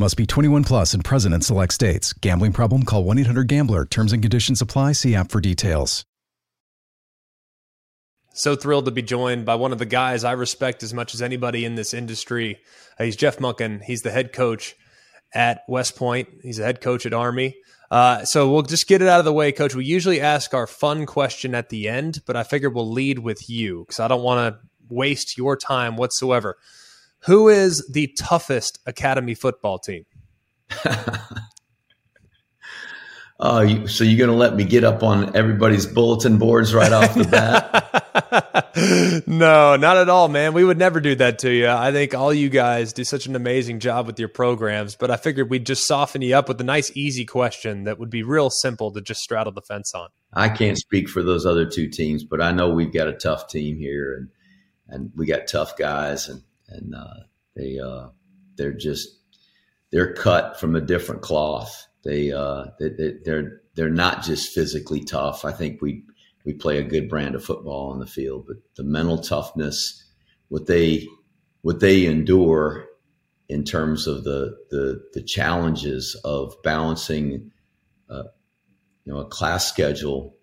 Must 0.00 0.16
be 0.16 0.26
21 0.26 0.62
plus 0.62 0.94
and 0.94 1.04
present 1.04 1.34
in 1.34 1.40
select 1.40 1.72
states. 1.72 2.12
Gambling 2.12 2.52
problem? 2.52 2.84
Call 2.84 3.02
1 3.02 3.18
800 3.18 3.48
GAMBLER. 3.48 3.84
Terms 3.86 4.12
and 4.12 4.22
conditions 4.22 4.62
apply. 4.62 4.92
See 4.92 5.16
app 5.16 5.32
for 5.32 5.40
details. 5.40 6.04
So 8.32 8.54
thrilled 8.54 8.84
to 8.84 8.92
be 8.92 9.02
joined 9.02 9.44
by 9.44 9.56
one 9.56 9.72
of 9.72 9.80
the 9.80 9.86
guys 9.86 10.22
I 10.22 10.32
respect 10.32 10.84
as 10.84 10.94
much 10.94 11.14
as 11.14 11.20
anybody 11.20 11.64
in 11.64 11.74
this 11.74 11.92
industry. 11.92 12.60
Uh, 12.96 13.04
he's 13.04 13.16
Jeff 13.16 13.38
Monken. 13.38 13.82
He's 13.82 14.02
the 14.02 14.12
head 14.12 14.32
coach 14.32 14.76
at 15.34 15.62
West 15.66 15.96
Point. 15.96 16.28
He's 16.44 16.58
the 16.58 16.64
head 16.64 16.80
coach 16.80 17.04
at 17.04 17.12
Army. 17.12 17.56
Uh, 17.90 18.24
so 18.24 18.52
we'll 18.52 18.62
just 18.62 18.86
get 18.86 19.02
it 19.02 19.08
out 19.08 19.18
of 19.18 19.24
the 19.24 19.32
way, 19.32 19.50
Coach. 19.50 19.74
We 19.74 19.84
usually 19.84 20.20
ask 20.20 20.54
our 20.54 20.68
fun 20.68 21.06
question 21.06 21.56
at 21.56 21.70
the 21.70 21.88
end, 21.88 22.20
but 22.24 22.36
I 22.36 22.44
figured 22.44 22.72
we'll 22.72 22.92
lead 22.92 23.18
with 23.18 23.50
you 23.50 23.80
because 23.80 23.98
I 23.98 24.06
don't 24.06 24.22
want 24.22 24.54
to 24.54 24.60
waste 24.88 25.36
your 25.36 25.56
time 25.56 25.96
whatsoever. 25.96 26.56
Who 27.26 27.48
is 27.48 27.86
the 27.92 28.12
toughest 28.18 28.78
academy 28.86 29.34
football 29.34 29.78
team? 29.78 30.06
Oh, 33.40 33.60
you, 33.60 33.86
so 33.86 34.02
you're 34.02 34.18
going 34.18 34.30
to 34.30 34.36
let 34.36 34.56
me 34.56 34.64
get 34.64 34.82
up 34.82 35.04
on 35.04 35.36
everybody's 35.36 35.86
bulletin 35.86 36.38
boards 36.38 36.74
right 36.74 36.92
off 36.92 37.14
the 37.14 37.22
bat? 37.22 39.24
no, 39.28 39.76
not 39.76 39.96
at 39.96 40.08
all, 40.08 40.26
man. 40.26 40.54
We 40.54 40.64
would 40.64 40.78
never 40.78 40.98
do 40.98 41.14
that 41.14 41.38
to 41.40 41.50
you. 41.50 41.68
I 41.68 41.92
think 41.92 42.16
all 42.16 42.34
you 42.34 42.48
guys 42.48 42.92
do 42.92 43.04
such 43.04 43.26
an 43.26 43.36
amazing 43.36 43.78
job 43.78 44.08
with 44.08 44.18
your 44.18 44.28
programs, 44.28 44.96
but 44.96 45.12
I 45.12 45.16
figured 45.16 45.50
we'd 45.50 45.66
just 45.66 45.86
soften 45.86 46.20
you 46.20 46.34
up 46.34 46.48
with 46.48 46.60
a 46.60 46.64
nice, 46.64 46.90
easy 46.96 47.24
question 47.24 47.84
that 47.84 48.00
would 48.00 48.10
be 48.10 48.24
real 48.24 48.50
simple 48.50 48.90
to 48.92 49.00
just 49.00 49.20
straddle 49.20 49.52
the 49.52 49.62
fence 49.62 49.94
on. 49.94 50.08
I 50.32 50.48
can't 50.48 50.76
speak 50.76 51.08
for 51.08 51.22
those 51.22 51.46
other 51.46 51.64
two 51.64 51.88
teams, 51.88 52.24
but 52.24 52.42
I 52.42 52.50
know 52.50 52.70
we've 52.70 52.92
got 52.92 53.06
a 53.06 53.12
tough 53.12 53.46
team 53.48 53.78
here, 53.78 54.14
and 54.14 54.30
and 54.88 55.12
we 55.14 55.26
got 55.26 55.46
tough 55.46 55.76
guys, 55.76 56.28
and 56.28 56.42
and 56.68 56.94
uh, 56.94 57.20
they 57.56 57.78
uh, 57.78 58.08
they're 58.56 58.72
just 58.72 59.18
they're 59.90 60.12
cut 60.12 60.60
from 60.60 60.76
a 60.76 60.80
different 60.80 61.22
cloth. 61.22 61.86
They, 62.04 62.32
uh, 62.32 62.66
they 62.78 63.14
they're 63.24 63.62
they're 63.74 63.90
not 63.90 64.22
just 64.22 64.52
physically 64.52 65.02
tough. 65.02 65.44
I 65.44 65.52
think 65.52 65.80
we 65.80 66.04
we 66.44 66.52
play 66.54 66.78
a 66.78 66.82
good 66.82 67.08
brand 67.08 67.34
of 67.34 67.44
football 67.44 67.90
on 67.90 67.98
the 67.98 68.06
field, 68.06 68.46
but 68.46 68.56
the 68.76 68.84
mental 68.84 69.18
toughness, 69.18 70.04
what 70.48 70.66
they 70.66 71.06
what 71.62 71.80
they 71.80 72.06
endure 72.06 72.86
in 73.48 73.64
terms 73.64 74.06
of 74.06 74.24
the 74.24 74.56
the, 74.70 75.02
the 75.14 75.22
challenges 75.22 76.14
of 76.24 76.54
balancing, 76.62 77.50
uh, 78.08 78.24
you 79.04 79.12
know, 79.12 79.20
a 79.20 79.26
class 79.26 79.68
schedule, 79.68 80.36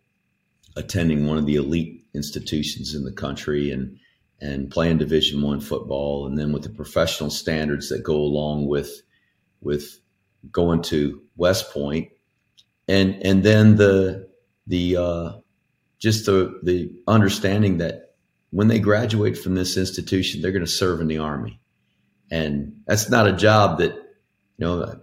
attending 0.76 1.26
one 1.26 1.38
of 1.38 1.46
the 1.46 1.56
elite 1.56 2.04
institutions 2.14 2.96
in 2.96 3.04
the 3.04 3.14
country, 3.14 3.72
and 3.72 3.98
and 4.46 4.70
playing 4.70 5.00
Division 5.00 5.42
One 5.42 5.60
football, 5.60 6.28
and 6.28 6.38
then 6.38 6.52
with 6.52 6.64
the 6.64 6.70
professional 6.70 7.30
standards 7.30 7.90
that 7.90 8.04
go 8.04 8.16
along 8.16 8.68
with 8.68 9.02
with 9.62 10.00
going 10.52 10.84
to 10.84 11.22
West 11.36 11.72
Point, 11.74 12.10
and 12.88 13.16
and 13.26 13.44
then 13.44 13.76
the 13.76 14.30
the 14.68 14.98
uh, 14.98 15.32
just 16.00 16.26
the 16.28 16.60
the 16.64 16.92
understanding 17.08 17.78
that 17.80 18.14
when 18.52 18.68
they 18.68 18.80
graduate 18.80 19.38
from 19.38 19.56
this 19.56 19.78
institution, 19.78 20.42
they're 20.42 20.52
going 20.52 20.66
to 20.66 20.72
serve 20.72 21.02
in 21.02 21.08
the 21.08 21.18
army, 21.18 21.60
and 22.30 22.82
that's 22.86 23.10
not 23.10 23.28
a 23.28 23.34
job 23.34 23.80
that 23.80 23.94
you 23.94 24.66
know. 24.66 25.02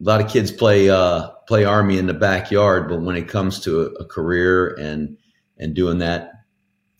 A 0.00 0.04
lot 0.04 0.20
of 0.20 0.30
kids 0.30 0.50
play 0.50 0.90
uh, 0.90 1.28
play 1.48 1.64
army 1.64 1.98
in 1.98 2.06
the 2.06 2.14
backyard, 2.14 2.88
but 2.88 3.00
when 3.00 3.16
it 3.16 3.28
comes 3.28 3.60
to 3.60 3.82
a, 3.82 3.84
a 4.02 4.04
career 4.04 4.74
and 4.74 5.16
and 5.56 5.74
doing 5.74 5.98
that 5.98 6.33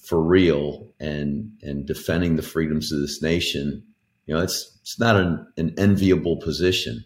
for 0.06 0.22
real 0.22 0.88
and 1.00 1.50
and 1.62 1.86
defending 1.86 2.36
the 2.36 2.42
freedoms 2.42 2.92
of 2.92 3.00
this 3.00 3.22
nation, 3.22 3.82
you 4.26 4.34
know, 4.34 4.42
it's 4.42 4.78
it's 4.82 4.98
not 4.98 5.16
an, 5.16 5.46
an 5.56 5.74
enviable 5.78 6.36
position. 6.36 7.04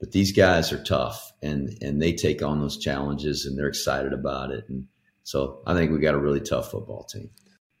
But 0.00 0.12
these 0.12 0.32
guys 0.32 0.72
are 0.72 0.82
tough 0.82 1.32
and 1.42 1.76
and 1.80 2.00
they 2.00 2.12
take 2.12 2.42
on 2.42 2.60
those 2.60 2.78
challenges 2.78 3.44
and 3.44 3.58
they're 3.58 3.68
excited 3.68 4.12
about 4.12 4.50
it. 4.50 4.64
And 4.68 4.86
so 5.24 5.60
I 5.66 5.74
think 5.74 5.90
we 5.90 5.98
got 5.98 6.14
a 6.14 6.18
really 6.18 6.40
tough 6.40 6.70
football 6.70 7.04
team. 7.04 7.30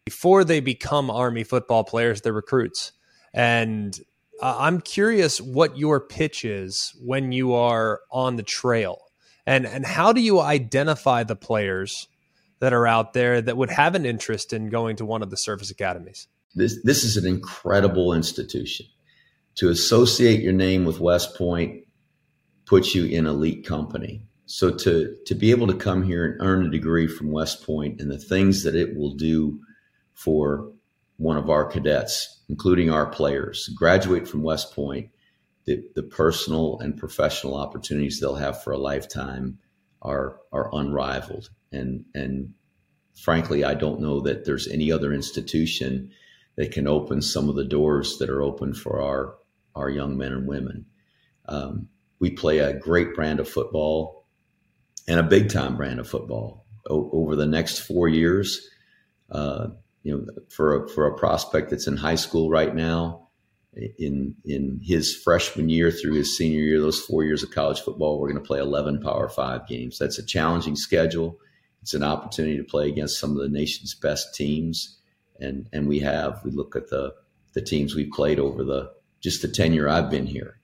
Before 0.04 0.44
they 0.44 0.60
become 0.60 1.10
Army 1.10 1.44
football 1.44 1.84
players, 1.84 2.20
they're 2.20 2.32
recruits. 2.32 2.92
And 3.32 3.94
uh, 4.40 4.56
I'm 4.58 4.80
curious 4.80 5.40
what 5.40 5.78
your 5.78 6.00
pitch 6.00 6.44
is 6.44 6.94
when 7.02 7.32
you 7.32 7.54
are 7.54 8.00
on 8.10 8.36
the 8.36 8.42
trail. 8.42 8.98
And 9.46 9.66
and 9.66 9.86
how 9.86 10.12
do 10.12 10.20
you 10.20 10.40
identify 10.40 11.22
the 11.24 11.36
players 11.36 12.08
that 12.60 12.72
are 12.72 12.86
out 12.86 13.12
there 13.12 13.40
that 13.40 13.56
would 13.56 13.70
have 13.70 13.94
an 13.94 14.06
interest 14.06 14.52
in 14.52 14.68
going 14.68 14.96
to 14.96 15.04
one 15.04 15.22
of 15.22 15.30
the 15.30 15.36
service 15.36 15.70
academies? 15.70 16.28
This 16.54 16.82
this 16.82 17.04
is 17.04 17.16
an 17.16 17.26
incredible 17.26 18.12
institution. 18.12 18.86
To 19.56 19.68
associate 19.68 20.40
your 20.40 20.52
name 20.52 20.84
with 20.84 21.00
West 21.00 21.36
Point 21.36 21.84
puts 22.66 22.94
you 22.94 23.04
in 23.04 23.26
elite 23.26 23.66
company. 23.66 24.22
So 24.46 24.70
to 24.70 25.16
to 25.26 25.34
be 25.34 25.50
able 25.50 25.66
to 25.66 25.74
come 25.74 26.02
here 26.02 26.24
and 26.24 26.40
earn 26.40 26.66
a 26.66 26.70
degree 26.70 27.06
from 27.06 27.30
West 27.30 27.64
Point 27.64 28.00
and 28.00 28.10
the 28.10 28.18
things 28.18 28.64
that 28.64 28.74
it 28.74 28.96
will 28.96 29.14
do 29.14 29.60
for 30.14 30.72
one 31.16 31.36
of 31.36 31.50
our 31.50 31.64
cadets, 31.64 32.40
including 32.48 32.90
our 32.90 33.06
players, 33.06 33.68
graduate 33.76 34.26
from 34.26 34.42
West 34.42 34.74
Point, 34.74 35.10
the, 35.64 35.84
the 35.94 36.02
personal 36.02 36.78
and 36.78 36.96
professional 36.96 37.56
opportunities 37.56 38.20
they'll 38.20 38.36
have 38.36 38.62
for 38.62 38.72
a 38.72 38.78
lifetime 38.78 39.58
are 40.02 40.40
are 40.52 40.70
unrivaled 40.74 41.50
and 41.72 42.04
and 42.14 42.54
frankly 43.14 43.64
I 43.64 43.74
don't 43.74 44.00
know 44.00 44.20
that 44.20 44.44
there's 44.44 44.68
any 44.68 44.92
other 44.92 45.12
institution 45.12 46.10
that 46.56 46.72
can 46.72 46.86
open 46.88 47.22
some 47.22 47.48
of 47.48 47.54
the 47.54 47.64
doors 47.64 48.18
that 48.18 48.28
are 48.28 48.42
open 48.42 48.74
for 48.74 49.00
our 49.00 49.36
our 49.76 49.88
young 49.88 50.16
men 50.16 50.32
and 50.32 50.46
women. 50.46 50.86
Um, 51.46 51.88
we 52.18 52.30
play 52.30 52.58
a 52.58 52.76
great 52.76 53.14
brand 53.14 53.38
of 53.38 53.48
football 53.48 54.26
and 55.06 55.20
a 55.20 55.22
big 55.24 55.50
time 55.50 55.76
brand 55.76 56.00
of 56.00 56.08
football 56.08 56.66
o- 56.90 57.10
over 57.12 57.36
the 57.36 57.46
next 57.46 57.78
four 57.78 58.08
years. 58.08 58.68
Uh, 59.30 59.68
you 60.02 60.16
know, 60.16 60.26
for 60.48 60.84
a, 60.84 60.88
for 60.88 61.06
a 61.06 61.16
prospect 61.16 61.70
that's 61.70 61.86
in 61.86 61.96
high 61.96 62.16
school 62.16 62.50
right 62.50 62.74
now, 62.74 63.27
in 63.98 64.34
in 64.44 64.80
his 64.82 65.14
freshman 65.14 65.68
year 65.68 65.90
through 65.90 66.14
his 66.14 66.36
senior 66.36 66.60
year, 66.60 66.80
those 66.80 67.00
four 67.00 67.24
years 67.24 67.42
of 67.42 67.50
college 67.50 67.80
football, 67.80 68.18
we're 68.18 68.30
going 68.30 68.42
to 68.42 68.46
play 68.46 68.58
11 68.58 69.00
Power 69.00 69.28
Five 69.28 69.66
games. 69.66 69.98
That's 69.98 70.18
a 70.18 70.26
challenging 70.26 70.76
schedule. 70.76 71.38
It's 71.82 71.94
an 71.94 72.02
opportunity 72.02 72.56
to 72.56 72.64
play 72.64 72.88
against 72.88 73.18
some 73.18 73.30
of 73.30 73.38
the 73.38 73.48
nation's 73.48 73.94
best 73.94 74.34
teams, 74.34 74.98
and 75.40 75.68
and 75.72 75.88
we 75.88 76.00
have. 76.00 76.40
We 76.44 76.50
look 76.50 76.76
at 76.76 76.88
the 76.88 77.14
the 77.54 77.62
teams 77.62 77.94
we've 77.94 78.12
played 78.12 78.38
over 78.38 78.64
the 78.64 78.90
just 79.20 79.42
the 79.42 79.48
tenure 79.48 79.88
I've 79.88 80.10
been 80.10 80.26
here. 80.26 80.60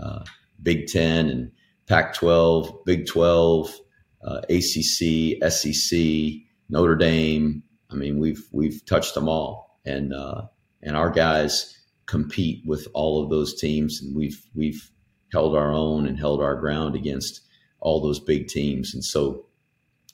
Uh, 0.00 0.24
Big 0.62 0.86
Ten 0.86 1.28
and 1.28 1.50
Pac 1.86 2.14
12, 2.14 2.84
Big 2.84 3.06
12, 3.06 3.74
uh, 4.24 4.40
ACC, 4.48 5.52
SEC, 5.52 5.98
Notre 6.68 6.96
Dame. 6.96 7.62
I 7.90 7.94
mean, 7.94 8.18
we've 8.18 8.46
we've 8.52 8.84
touched 8.86 9.14
them 9.14 9.28
all, 9.28 9.80
and 9.84 10.14
uh, 10.14 10.42
and 10.82 10.96
our 10.96 11.10
guys 11.10 11.76
compete 12.06 12.62
with 12.66 12.88
all 12.94 13.22
of 13.22 13.30
those 13.30 13.58
teams, 13.58 14.00
and 14.02 14.14
we've 14.14 14.44
we've 14.54 14.90
held 15.32 15.56
our 15.56 15.72
own 15.72 16.06
and 16.06 16.18
held 16.18 16.40
our 16.40 16.56
ground 16.56 16.94
against 16.94 17.40
all 17.80 18.00
those 18.00 18.20
big 18.20 18.48
teams, 18.48 18.94
and 18.94 19.04
so 19.04 19.46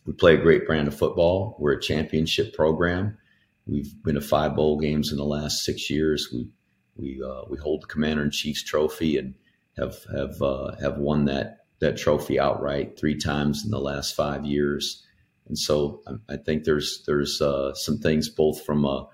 we 0.09 0.15
play 0.15 0.35
a 0.35 0.43
great 0.43 0.67
brand 0.67 0.89
of 0.89 0.97
football. 0.97 1.57
We're 1.59 1.75
a 1.75 1.81
championship 1.81 2.55
program. 2.55 3.19
We've 3.67 3.93
been 4.03 4.15
to 4.15 4.23
five 4.23 4.57
bowl 4.57 4.79
games 4.79 5.11
in 5.11 5.19
the 5.19 5.25
last 5.25 5.65
six 5.65 5.91
years. 5.91 6.31
We 6.33 6.49
we 6.97 7.23
uh, 7.23 7.43
we 7.51 7.59
hold 7.59 7.83
the 7.83 7.87
Commander 7.87 8.23
in 8.23 8.31
Chief's 8.31 8.65
trophy 8.65 9.19
and 9.19 9.35
have 9.77 9.97
have 10.15 10.41
uh, 10.41 10.77
have 10.81 10.97
won 10.97 11.27
that 11.27 11.59
that 11.81 11.97
trophy 11.97 12.41
outright 12.41 12.99
three 12.99 13.17
times 13.17 13.65
in 13.65 13.71
the 13.71 13.81
last 13.81 14.15
five 14.17 14.45
years. 14.45 15.05
And 15.47 15.59
so 15.59 16.03
I, 16.07 16.35
I 16.35 16.37
think 16.39 16.65
there's 16.65 17.03
there's 17.07 17.41
uh, 17.41 17.75
some 17.75 17.99
things 17.99 18.29
both 18.29 18.65
from 18.65 18.85
a 18.85 19.07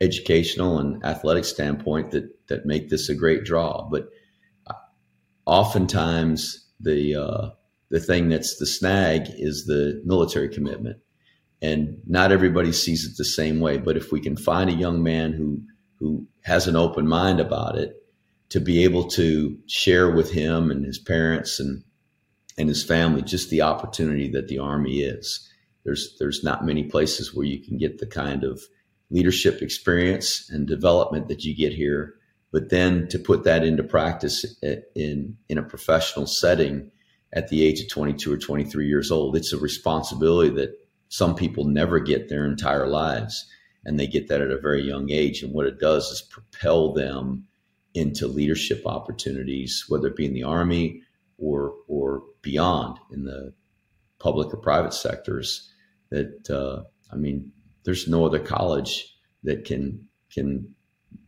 educational 0.00 0.78
and 0.78 1.04
athletic 1.04 1.44
standpoint 1.44 2.10
that 2.10 2.28
that 2.48 2.66
make 2.66 2.88
this 2.88 3.08
a 3.08 3.14
great 3.14 3.44
draw. 3.44 3.88
But 3.90 4.08
uh, 4.66 4.74
oftentimes 5.46 6.66
the 6.80 7.14
uh, 7.16 7.50
the 7.90 8.00
thing 8.00 8.28
that's 8.28 8.56
the 8.56 8.66
snag 8.66 9.28
is 9.28 9.66
the 9.66 10.02
military 10.04 10.48
commitment, 10.48 10.98
and 11.62 11.98
not 12.06 12.32
everybody 12.32 12.72
sees 12.72 13.04
it 13.04 13.16
the 13.16 13.24
same 13.24 13.60
way. 13.60 13.78
But 13.78 13.96
if 13.96 14.12
we 14.12 14.20
can 14.20 14.36
find 14.36 14.70
a 14.70 14.74
young 14.74 15.02
man 15.02 15.32
who 15.32 15.62
who 15.98 16.26
has 16.42 16.66
an 16.66 16.76
open 16.76 17.06
mind 17.06 17.40
about 17.40 17.76
it, 17.78 17.94
to 18.50 18.60
be 18.60 18.84
able 18.84 19.08
to 19.08 19.58
share 19.66 20.10
with 20.10 20.30
him 20.30 20.70
and 20.70 20.84
his 20.84 20.98
parents 20.98 21.58
and 21.58 21.82
and 22.56 22.68
his 22.68 22.84
family 22.84 23.20
just 23.20 23.50
the 23.50 23.62
opportunity 23.62 24.30
that 24.30 24.48
the 24.48 24.58
army 24.58 25.00
is. 25.00 25.48
There's 25.84 26.16
there's 26.18 26.44
not 26.44 26.64
many 26.64 26.84
places 26.84 27.34
where 27.34 27.46
you 27.46 27.62
can 27.62 27.78
get 27.78 27.98
the 27.98 28.06
kind 28.06 28.44
of 28.44 28.62
leadership 29.10 29.62
experience 29.62 30.48
and 30.50 30.66
development 30.66 31.28
that 31.28 31.44
you 31.44 31.54
get 31.54 31.72
here, 31.72 32.14
but 32.52 32.70
then 32.70 33.08
to 33.08 33.18
put 33.18 33.44
that 33.44 33.64
into 33.64 33.82
practice 33.82 34.44
in 34.94 35.36
in 35.48 35.58
a 35.58 35.62
professional 35.62 36.26
setting 36.26 36.90
at 37.32 37.48
the 37.48 37.64
age 37.64 37.80
of 37.80 37.88
22 37.88 38.32
or 38.32 38.38
23 38.38 38.86
years 38.86 39.10
old, 39.10 39.36
it's 39.36 39.52
a 39.52 39.58
responsibility 39.58 40.50
that 40.50 40.78
some 41.08 41.34
people 41.34 41.64
never 41.64 41.98
get 41.98 42.28
their 42.28 42.46
entire 42.46 42.86
lives, 42.86 43.46
and 43.84 43.98
they 43.98 44.06
get 44.06 44.28
that 44.28 44.40
at 44.40 44.50
a 44.50 44.58
very 44.58 44.82
young 44.82 45.10
age. 45.10 45.42
And 45.42 45.52
what 45.52 45.66
it 45.66 45.78
does 45.78 46.10
is 46.10 46.22
propel 46.22 46.92
them 46.92 47.46
into 47.92 48.26
leadership 48.26 48.82
opportunities, 48.86 49.84
whether 49.88 50.08
it 50.08 50.16
be 50.16 50.26
in 50.26 50.34
the 50.34 50.44
army 50.44 51.02
or 51.38 51.74
or 51.88 52.22
beyond 52.42 52.98
in 53.12 53.24
the 53.24 53.52
public 54.18 54.52
or 54.52 54.58
private 54.58 54.94
sectors. 54.94 55.70
That 56.10 56.48
uh, 56.50 56.84
I 57.12 57.16
mean, 57.16 57.52
there's 57.84 58.08
no 58.08 58.24
other 58.24 58.38
college 58.38 59.14
that 59.42 59.64
can 59.64 60.08
can 60.32 60.74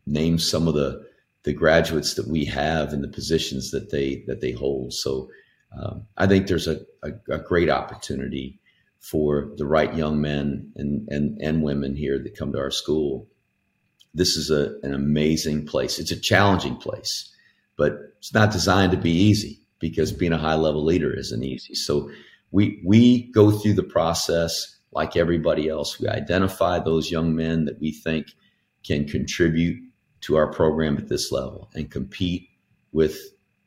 name 0.07 0.39
some 0.39 0.69
of 0.69 0.75
the 0.75 1.05
the 1.45 1.53
graduates 1.53 2.15
that 2.15 2.29
we 2.29 2.45
have 2.45 2.93
and 2.93 3.05
the 3.05 3.09
positions 3.09 3.71
that 3.71 3.91
they 3.91 4.25
that 4.27 4.41
they 4.41 4.53
hold. 4.53 4.93
So 4.93 5.31
um, 5.77 6.07
I 6.17 6.27
think 6.27 6.47
there's 6.47 6.69
a, 6.69 6.81
a, 7.03 7.11
a, 7.31 7.39
great 7.39 7.69
opportunity 7.69 8.61
for 9.01 9.53
the 9.57 9.67
right 9.67 9.95
young 9.95 10.21
men 10.21 10.73
and, 10.77 11.07
and 11.09 11.41
and 11.41 11.63
women 11.63 11.95
here 11.95 12.19
that 12.19 12.37
come 12.37 12.53
to 12.53 12.59
our 12.59 12.71
school 12.71 13.29
this 14.17 14.37
is 14.37 14.51
a, 14.51 14.75
an 14.83 14.95
amazing 14.95 15.67
place. 15.67 15.99
It's 15.99 16.11
a 16.11 16.19
challenging 16.19 16.77
place, 16.77 17.31
but 17.77 17.93
it's 18.19 18.33
not 18.33 18.51
designed 18.51 18.93
to 18.93 18.99
be 18.99 19.11
easy 19.11 19.61
because 19.79 20.11
being 20.11 20.33
a 20.33 20.39
high 20.39 20.55
level 20.55 20.83
leader 20.83 21.13
isn't 21.13 21.45
easy. 21.45 21.75
So 21.75 22.11
we 22.51 22.83
we 22.85 23.31
go 23.33 23.51
through 23.51 23.75
the 23.75 23.83
process 23.83 24.76
like 24.97 25.17
everybody 25.17 25.69
else. 25.69 26.01
We 26.01 26.09
identify 26.09 26.81
those 26.81 27.11
young 27.11 27.37
men 27.37 27.67
that 27.67 27.81
we 27.81 27.93
think 27.93 28.29
can 28.85 29.07
contribute 29.07 29.83
to 30.23 30.37
our 30.37 30.51
program 30.51 30.97
at 30.97 31.09
this 31.09 31.31
level 31.31 31.71
and 31.75 31.91
compete 31.91 32.49
with 32.93 33.19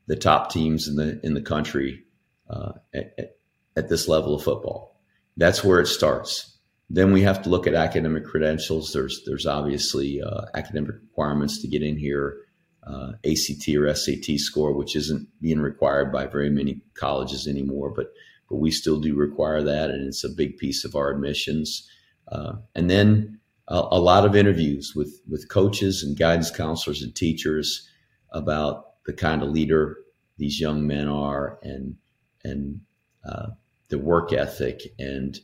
the 0.08 0.15
top 0.15 0.52
teams 0.52 0.88
in 0.88 0.96
the 0.96 1.20
in 1.24 1.36
the 1.36 1.42
country 1.42 2.04
uh, 2.50 2.74
at, 2.94 3.38
at 3.78 3.89
this 3.89 4.08
level 4.08 4.36
of 4.36 4.44
football. 4.44 5.00
That's 5.38 5.63
where 5.63 5.80
it 5.80 5.88
starts. 5.88 6.58
Then 6.89 7.13
we 7.13 7.22
have 7.22 7.44
to 7.44 7.50
look 7.50 7.68
at 7.68 7.76
academic 7.76 8.26
credentials. 8.26 8.92
There's 8.92 9.22
there's 9.26 9.46
obviously 9.46 10.22
uh, 10.22 10.46
academic 10.56 10.96
requirements 10.96 11.62
to 11.62 11.68
get 11.68 11.84
in 11.84 11.98
here, 11.98 12.38
uh, 12.86 13.12
ACT 13.24 13.70
or 13.78 13.94
SAT 13.94 14.39
score, 14.39 14.74
which 14.74 14.96
isn't 14.96 15.28
being 15.39 15.60
required 15.60 16.12
by 16.12 16.26
very 16.26 16.50
many 16.50 16.82
colleges 16.96 17.48
anymore, 17.48 17.94
but 17.96 18.08
but 18.50 18.58
we 18.58 18.72
still 18.72 19.00
do 19.00 19.16
require 19.16 19.62
that, 19.64 19.90
and 19.90 20.08
it's 20.08 20.24
a 20.24 20.30
big 20.30 20.58
piece 20.58 20.84
of 20.84 20.96
our 20.96 21.12
admissions. 21.12 21.90
Uh, 22.32 22.54
and 22.76 22.90
then 22.90 23.40
a, 23.68 23.76
a, 23.76 24.00
lot 24.00 24.26
of 24.26 24.36
interviews 24.36 24.94
with 24.96 25.22
with 25.28 25.50
coaches 25.50 26.04
and 26.04 26.18
guidance 26.18 26.52
counselors 26.52 27.02
and 27.02 27.16
teachers 27.16 27.88
about 28.32 29.04
the 29.06 29.14
kind 29.14 29.42
of 29.42 29.50
leader 29.50 29.98
these 30.38 30.60
young 30.60 30.86
men 30.86 31.08
are, 31.08 31.60
and 31.64 31.96
and 32.44 32.82
uh, 33.28 33.48
the 33.90 33.98
work 33.98 34.34
ethic 34.34 34.82
and 34.98 35.40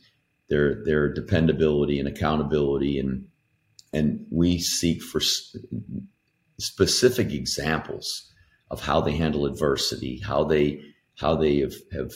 their 0.48 0.84
their 0.84 1.12
dependability 1.12 1.98
and 1.98 2.08
accountability 2.08 2.98
and 2.98 3.26
and 3.92 4.26
we 4.30 4.58
seek 4.58 5.02
for 5.02 5.20
specific 6.58 7.32
examples 7.32 8.32
of 8.70 8.80
how 8.80 9.00
they 9.00 9.12
handle 9.12 9.46
adversity, 9.46 10.18
how 10.18 10.44
they 10.44 10.80
how 11.16 11.36
they 11.36 11.58
have 11.58 11.74
have 11.92 12.12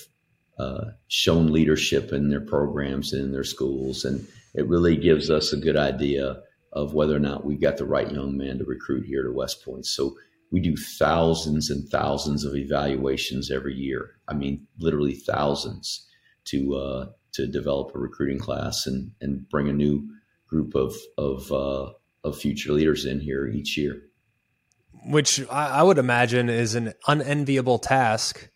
uh, 0.60 0.92
shown 1.08 1.52
leadership 1.52 2.12
in 2.12 2.28
their 2.28 2.40
programs 2.40 3.12
and 3.12 3.24
in 3.24 3.32
their 3.32 3.44
schools, 3.44 4.04
and 4.04 4.26
it 4.54 4.68
really 4.68 4.96
gives 4.96 5.30
us 5.30 5.52
a 5.52 5.56
good 5.56 5.76
idea 5.76 6.42
of 6.72 6.94
whether 6.94 7.16
or 7.16 7.20
not 7.20 7.44
we've 7.44 7.60
got 7.60 7.76
the 7.76 7.84
right 7.84 8.12
young 8.12 8.36
man 8.36 8.58
to 8.58 8.64
recruit 8.64 9.04
here 9.06 9.22
to 9.22 9.32
West 9.32 9.64
Point. 9.64 9.86
So 9.86 10.16
we 10.52 10.60
do 10.60 10.76
thousands 10.76 11.70
and 11.70 11.88
thousands 11.88 12.44
of 12.44 12.56
evaluations 12.56 13.50
every 13.50 13.74
year. 13.74 14.16
I 14.28 14.34
mean, 14.34 14.66
literally 14.78 15.14
thousands 15.14 16.06
to 16.46 16.74
uh, 16.74 17.06
to 17.32 17.46
develop 17.46 17.94
a 17.94 17.98
recruiting 17.98 18.38
class 18.38 18.86
and 18.86 19.12
and 19.20 19.48
bring 19.48 19.68
a 19.68 19.72
new 19.72 20.08
group 20.48 20.74
of 20.74 20.94
of 21.16 21.50
uh, 21.52 21.90
of 22.24 22.38
future 22.38 22.72
leaders 22.72 23.04
in 23.04 23.20
here 23.20 23.46
each 23.48 23.76
year. 23.76 24.02
Which 25.06 25.48
I, 25.48 25.82
would 25.82 25.96
imagine 25.96 26.50
is 26.50 26.74
an 26.74 26.92
unenviable 27.06 27.78
task 27.78 28.49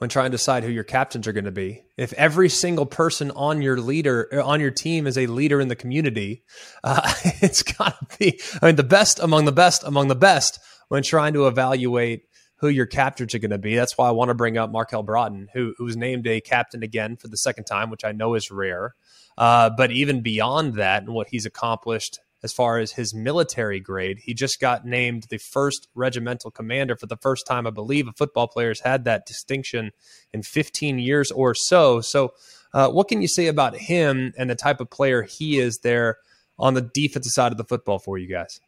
when 0.00 0.08
trying 0.08 0.30
to 0.30 0.36
decide 0.36 0.64
who 0.64 0.70
your 0.70 0.82
captains 0.82 1.28
are 1.28 1.32
going 1.32 1.44
to 1.44 1.52
be. 1.52 1.82
If 1.98 2.14
every 2.14 2.48
single 2.48 2.86
person 2.86 3.30
on 3.32 3.60
your 3.60 3.78
leader 3.78 4.42
on 4.42 4.58
your 4.58 4.70
team 4.70 5.06
is 5.06 5.18
a 5.18 5.26
leader 5.26 5.60
in 5.60 5.68
the 5.68 5.76
community, 5.76 6.42
uh, 6.84 7.12
it's 7.42 7.62
got 7.62 8.10
to 8.10 8.18
be. 8.18 8.40
I 8.62 8.66
mean, 8.66 8.76
the 8.76 8.82
best 8.82 9.20
among 9.20 9.44
the 9.44 9.52
best 9.52 9.84
among 9.84 10.08
the 10.08 10.14
best 10.14 10.58
when 10.88 11.02
trying 11.02 11.34
to 11.34 11.46
evaluate 11.46 12.22
who 12.56 12.68
your 12.68 12.86
captains 12.86 13.34
are 13.34 13.38
going 13.38 13.50
to 13.50 13.58
be. 13.58 13.74
That's 13.74 13.98
why 13.98 14.08
I 14.08 14.12
want 14.12 14.30
to 14.30 14.34
bring 14.34 14.56
up 14.56 14.70
Marquel 14.70 15.02
Broughton, 15.02 15.48
who, 15.52 15.74
who 15.76 15.84
was 15.84 15.96
named 15.96 16.26
a 16.26 16.40
captain 16.40 16.82
again 16.82 17.16
for 17.16 17.28
the 17.28 17.36
second 17.36 17.64
time, 17.64 17.90
which 17.90 18.04
I 18.04 18.12
know 18.12 18.34
is 18.34 18.50
rare. 18.50 18.94
Uh, 19.36 19.70
but 19.70 19.90
even 19.90 20.22
beyond 20.22 20.74
that, 20.74 21.02
and 21.02 21.14
what 21.14 21.28
he's 21.28 21.46
accomplished 21.46 22.20
as 22.42 22.52
far 22.52 22.78
as 22.78 22.92
his 22.92 23.14
military 23.14 23.80
grade, 23.80 24.20
he 24.22 24.34
just 24.34 24.60
got 24.60 24.86
named 24.86 25.26
the 25.30 25.38
first 25.38 25.88
regimental 25.94 26.50
commander 26.50 26.96
for 26.96 27.06
the 27.06 27.16
first 27.16 27.46
time. 27.46 27.66
I 27.66 27.70
believe 27.70 28.08
a 28.08 28.12
football 28.12 28.48
player's 28.48 28.80
had 28.80 29.04
that 29.04 29.26
distinction 29.26 29.90
in 30.32 30.42
15 30.42 30.98
years 30.98 31.30
or 31.30 31.54
so. 31.54 32.00
So, 32.00 32.34
uh, 32.72 32.88
what 32.88 33.08
can 33.08 33.20
you 33.20 33.28
say 33.28 33.48
about 33.48 33.76
him 33.76 34.32
and 34.38 34.48
the 34.48 34.54
type 34.54 34.80
of 34.80 34.90
player 34.90 35.22
he 35.22 35.58
is 35.58 35.78
there 35.78 36.18
on 36.58 36.74
the 36.74 36.82
defensive 36.82 37.32
side 37.32 37.52
of 37.52 37.58
the 37.58 37.64
football 37.64 37.98
for 37.98 38.16
you 38.16 38.28
guys? 38.28 38.60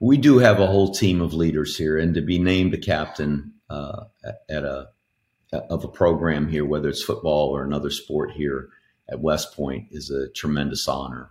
we 0.00 0.16
do 0.16 0.38
have 0.38 0.60
a 0.60 0.66
whole 0.66 0.92
team 0.92 1.20
of 1.20 1.34
leaders 1.34 1.76
here, 1.76 1.98
and 1.98 2.14
to 2.14 2.20
be 2.20 2.38
named 2.38 2.74
a 2.74 2.78
captain 2.78 3.52
uh, 3.68 4.04
at 4.48 4.64
a 4.64 4.88
of 5.52 5.82
a 5.82 5.88
program 5.88 6.48
here, 6.48 6.64
whether 6.64 6.90
it's 6.90 7.02
football 7.02 7.48
or 7.48 7.64
another 7.64 7.90
sport 7.90 8.32
here 8.32 8.68
at 9.08 9.20
West 9.20 9.56
Point, 9.56 9.88
is 9.90 10.10
a 10.10 10.28
tremendous 10.32 10.86
honor. 10.86 11.30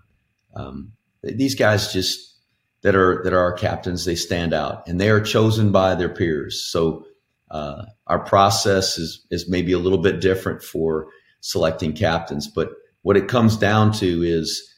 Um, 0.55 0.93
these 1.23 1.55
guys 1.55 1.91
just 1.93 2.35
that 2.81 2.95
are 2.95 3.21
that 3.23 3.33
are 3.33 3.39
our 3.39 3.53
captains. 3.53 4.05
They 4.05 4.15
stand 4.15 4.53
out, 4.53 4.87
and 4.87 4.99
they 4.99 5.09
are 5.09 5.21
chosen 5.21 5.71
by 5.71 5.95
their 5.95 6.09
peers. 6.09 6.65
So 6.65 7.05
uh, 7.51 7.85
our 8.07 8.19
process 8.19 8.97
is 8.97 9.25
is 9.31 9.49
maybe 9.49 9.71
a 9.71 9.79
little 9.79 9.97
bit 9.97 10.21
different 10.21 10.63
for 10.63 11.07
selecting 11.41 11.93
captains, 11.93 12.47
but 12.47 12.69
what 13.01 13.17
it 13.17 13.27
comes 13.27 13.55
down 13.55 13.93
to 13.93 14.23
is 14.23 14.73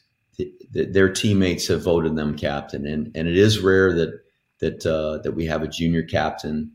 that 0.72 0.92
their 0.92 1.12
teammates 1.12 1.66
have 1.66 1.82
voted 1.82 2.16
them 2.16 2.36
captain, 2.36 2.86
and 2.86 3.10
and 3.14 3.28
it 3.28 3.36
is 3.36 3.58
rare 3.58 3.92
that 3.92 4.20
that 4.60 4.86
uh, 4.86 5.18
that 5.22 5.32
we 5.32 5.46
have 5.46 5.62
a 5.62 5.68
junior 5.68 6.02
captain, 6.02 6.72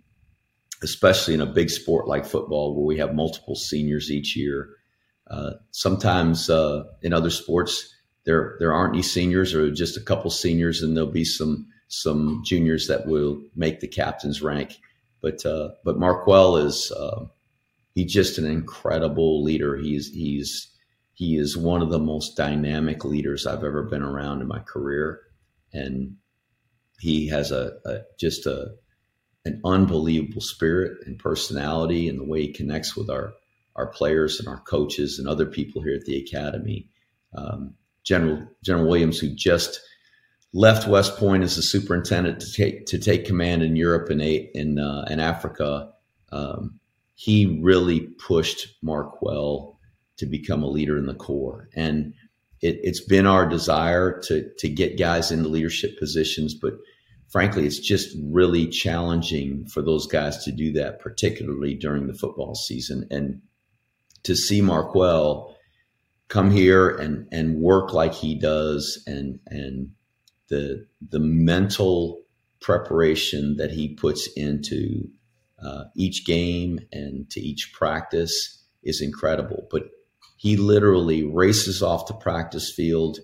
especially 0.84 1.34
in 1.34 1.42
a 1.42 1.46
big 1.46 1.70
sport 1.70 2.08
like 2.08 2.26
football, 2.26 2.76
where 2.76 2.86
we 2.86 2.98
have 2.98 3.16
multiple 3.16 3.56
seniors 3.56 4.12
each 4.12 4.36
year. 4.36 4.70
Uh, 5.30 5.52
sometimes 5.72 6.50
uh, 6.50 6.84
in 7.02 7.14
other 7.14 7.32
sports, 7.32 7.95
there 8.26 8.56
there 8.60 8.74
aren't 8.74 8.96
any 8.96 9.04
seniors 9.04 9.54
or 9.54 9.72
just 9.72 9.98
a 9.98 10.02
couple 10.04 10.32
seniors, 10.32 10.82
and 10.82 10.96
there'll 10.96 11.12
be 11.12 11.26
some 11.26 11.68
some 11.88 12.42
juniors 12.44 12.88
that 12.88 13.06
will 13.06 13.42
make 13.56 13.80
the 13.80 13.88
captain's 13.88 14.42
rank. 14.42 14.80
But 15.22 15.46
uh, 15.46 15.70
but 15.84 16.00
Marquel 16.00 16.58
is 16.58 16.92
uh, 16.92 17.26
he's 17.94 18.12
just 18.12 18.38
an 18.38 18.46
incredible 18.46 19.44
leader. 19.44 19.78
He's 19.78 20.12
he's 20.12 20.72
he 21.14 21.38
is 21.38 21.56
one 21.56 21.82
of 21.82 21.90
the 21.90 22.00
most 22.00 22.36
dynamic 22.36 23.06
leaders 23.06 23.48
I've 23.48 23.64
ever 23.64 23.84
been 23.84 24.04
around 24.04 24.42
in 24.42 24.48
my 24.48 24.60
career, 24.60 25.22
and 25.72 26.18
he 27.00 27.28
has 27.30 27.52
a, 27.52 27.74
a 27.86 28.00
just 28.20 28.46
a 28.46 28.74
an 29.46 29.62
unbelievable 29.64 30.42
spirit 30.42 30.98
and 31.06 31.20
personality, 31.20 32.10
and 32.10 32.20
the 32.20 32.26
way 32.26 32.42
he 32.42 32.54
connects 32.54 32.96
with 32.98 33.10
our 33.10 33.34
our 33.76 33.88
players 33.88 34.40
and 34.40 34.48
our 34.48 34.60
coaches 34.62 35.20
and 35.20 35.28
other 35.28 35.46
people 35.46 35.82
here 35.84 35.96
at 35.96 36.06
the 36.06 36.18
academy. 36.18 36.90
Um, 37.36 37.76
General 38.06 38.48
General 38.64 38.88
Williams, 38.88 39.20
who 39.20 39.30
just 39.30 39.82
left 40.54 40.88
West 40.88 41.18
Point 41.18 41.44
as 41.44 41.58
the 41.58 41.62
superintendent 41.62 42.40
to 42.40 42.52
take 42.52 42.86
to 42.88 42.98
take 42.98 43.26
command 43.26 43.62
in 43.64 43.76
Europe 43.76 44.10
and 44.10 44.22
in 44.22 44.80
uh, 44.80 45.06
in 45.10 45.20
Africa. 45.20 45.92
Um, 46.32 46.80
he 47.16 47.60
really 47.62 48.02
pushed 48.02 48.68
Marquel 48.82 49.80
to 50.18 50.26
become 50.26 50.64
a 50.64 50.70
leader 50.70 50.98
in 50.98 51.06
the 51.06 51.14
Corps, 51.14 51.70
and 51.76 52.14
it, 52.62 52.86
has 52.86 53.02
been 53.02 53.26
our 53.26 53.48
desire 53.48 54.22
to 54.28 54.50
to 54.60 54.70
get 54.70 55.00
guys 55.00 55.32
into 55.32 55.50
leadership 55.50 55.98
positions, 56.00 56.54
but 56.54 56.74
frankly, 57.28 57.66
it's 57.66 57.80
just 57.80 58.16
really 58.24 58.68
challenging 58.68 59.66
for 59.66 59.82
those 59.82 60.08
guys 60.08 60.44
to 60.46 60.52
do 60.52 60.72
that, 60.74 61.00
particularly 61.00 61.74
during 61.74 62.08
the 62.08 62.14
football 62.14 62.56
season, 62.56 63.08
and 63.10 63.42
to 64.24 64.36
see 64.36 64.62
Marquel 64.62 65.55
come 66.28 66.52
here 66.52 66.90
and 66.90 67.28
and 67.32 67.62
work 67.62 67.94
like 67.94 68.14
he 68.14 68.36
does 68.36 69.04
and 69.08 69.40
and 69.48 69.92
the 70.50 70.86
the 71.10 71.20
mental 71.20 72.24
preparation 72.62 73.58
that 73.58 73.72
he 73.72 73.94
puts 73.94 74.28
into 74.36 75.08
uh, 75.64 75.84
each 75.96 76.26
game 76.26 76.80
and 76.92 77.30
to 77.30 77.40
each 77.40 77.72
practice 77.74 78.64
is 78.84 79.02
incredible. 79.02 79.68
But 79.72 79.84
he 80.38 80.58
literally 80.58 81.24
races 81.24 81.82
off 81.82 82.08
the 82.08 82.14
practice 82.14 82.72
field 82.72 83.20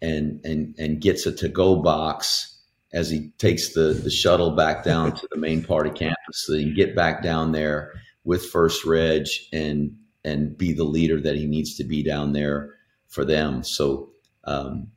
and 0.00 0.40
and 0.44 0.74
and 0.78 1.00
gets 1.00 1.26
a 1.26 1.32
to 1.36 1.48
go 1.48 1.82
box 1.82 2.60
as 2.92 3.10
he 3.10 3.30
takes 3.38 3.74
the 3.74 3.92
the 3.92 4.10
shuttle 4.10 4.52
back 4.52 4.84
down 4.84 5.12
to 5.14 5.28
the 5.30 5.38
main 5.38 5.62
part 5.62 5.86
of 5.86 5.94
campus. 5.94 6.16
So 6.32 6.54
he 6.54 6.64
can 6.64 6.74
get 6.74 6.96
back 6.96 7.22
down 7.22 7.52
there 7.52 7.92
with 8.24 8.46
first 8.46 8.84
reg 8.84 9.26
and 9.52 9.96
and 10.26 10.58
be 10.58 10.72
the 10.72 10.84
leader 10.84 11.20
that 11.20 11.36
he 11.36 11.46
needs 11.46 11.76
to 11.76 11.84
be 11.84 12.02
down 12.02 12.32
there 12.32 12.74
for 13.08 13.24
them. 13.24 13.62
So 13.62 14.10
um, 14.44 14.88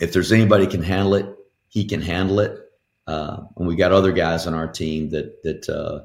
if 0.00 0.12
there's 0.12 0.32
anybody 0.32 0.66
can 0.66 0.82
handle 0.82 1.14
it, 1.14 1.26
he 1.68 1.84
can 1.84 2.02
handle 2.02 2.40
it. 2.40 2.58
Uh, 3.06 3.44
and 3.56 3.68
we 3.68 3.76
got 3.76 3.92
other 3.92 4.12
guys 4.12 4.46
on 4.46 4.54
our 4.54 4.66
team 4.66 5.10
that 5.10 5.42
that 5.44 5.68
uh, 5.68 6.00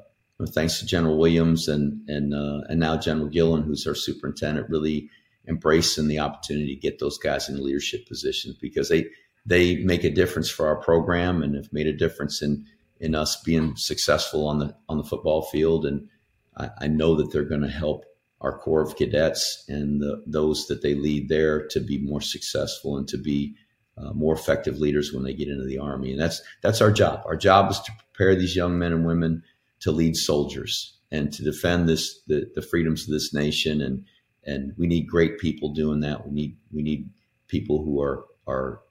thanks 0.47 0.79
to 0.79 0.85
General 0.85 1.17
Williams 1.17 1.67
and 1.67 2.07
and 2.07 2.33
uh, 2.33 2.61
and 2.69 2.79
now 2.79 2.97
General 2.97 3.27
Gilland, 3.27 3.65
who's 3.65 3.87
our 3.87 3.95
superintendent, 3.95 4.69
really 4.69 5.09
embracing 5.47 6.07
the 6.07 6.19
opportunity 6.19 6.75
to 6.75 6.81
get 6.81 6.99
those 6.99 7.17
guys 7.17 7.49
in 7.49 7.63
leadership 7.63 8.07
positions 8.07 8.55
because 8.61 8.89
they 8.89 9.07
they 9.45 9.77
make 9.77 10.03
a 10.03 10.11
difference 10.11 10.49
for 10.49 10.67
our 10.67 10.75
program 10.75 11.41
and 11.41 11.55
have 11.55 11.73
made 11.73 11.87
a 11.87 11.93
difference 11.93 12.43
in 12.43 12.65
in 12.99 13.15
us 13.15 13.41
being 13.41 13.73
successful 13.75 14.47
on 14.47 14.59
the 14.59 14.75
on 14.87 14.97
the 14.97 15.03
football 15.03 15.41
field. 15.41 15.87
And 15.87 16.07
I, 16.55 16.69
I 16.81 16.87
know 16.87 17.15
that 17.15 17.31
they're 17.31 17.43
going 17.43 17.61
to 17.61 17.67
help 17.67 18.05
our 18.41 18.57
Corps 18.57 18.81
of 18.81 18.95
Cadets 18.95 19.63
and 19.67 20.01
the, 20.01 20.23
those 20.25 20.65
that 20.67 20.81
they 20.81 20.95
lead 20.95 21.29
there 21.29 21.67
to 21.67 21.79
be 21.79 21.99
more 21.99 22.21
successful 22.21 22.97
and 22.97 23.07
to 23.07 23.17
be 23.17 23.55
uh, 23.97 24.13
more 24.13 24.33
effective 24.33 24.77
leaders 24.77 25.13
when 25.13 25.23
they 25.23 25.33
get 25.33 25.47
into 25.47 25.65
the 25.65 25.77
Army. 25.77 26.11
And 26.11 26.19
that's 26.19 26.41
that's 26.61 26.81
our 26.81 26.91
job. 26.91 27.21
Our 27.25 27.35
job 27.37 27.71
is 27.71 27.79
to 27.81 27.91
prepare 28.13 28.35
these 28.35 28.55
young 28.55 28.79
men 28.79 28.93
and 28.93 29.05
women 29.05 29.43
to 29.81 29.91
lead 29.91 30.15
soldiers 30.15 30.97
and 31.11 31.31
to 31.33 31.43
defend 31.43 31.87
this 31.87 32.21
the, 32.27 32.49
the 32.55 32.61
freedoms 32.61 33.03
of 33.03 33.13
this 33.13 33.33
nation. 33.33 33.81
And 33.81 34.05
and 34.43 34.73
we 34.77 34.87
need 34.87 35.07
great 35.07 35.37
people 35.37 35.73
doing 35.73 35.99
that. 36.01 36.25
We 36.25 36.33
need 36.33 36.57
we 36.71 36.81
need 36.81 37.09
people 37.47 37.83
who 37.83 38.01
are 38.01 38.25
are 38.47 38.81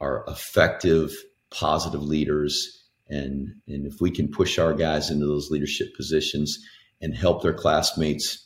are 0.00 0.24
effective, 0.28 1.14
positive 1.50 2.02
leaders. 2.02 2.82
And 3.08 3.54
and 3.66 3.86
if 3.86 4.00
we 4.00 4.10
can 4.10 4.28
push 4.28 4.58
our 4.58 4.74
guys 4.74 5.10
into 5.10 5.26
those 5.26 5.50
leadership 5.50 5.96
positions 5.96 6.58
and 7.00 7.14
help 7.14 7.42
their 7.42 7.54
classmates 7.54 8.44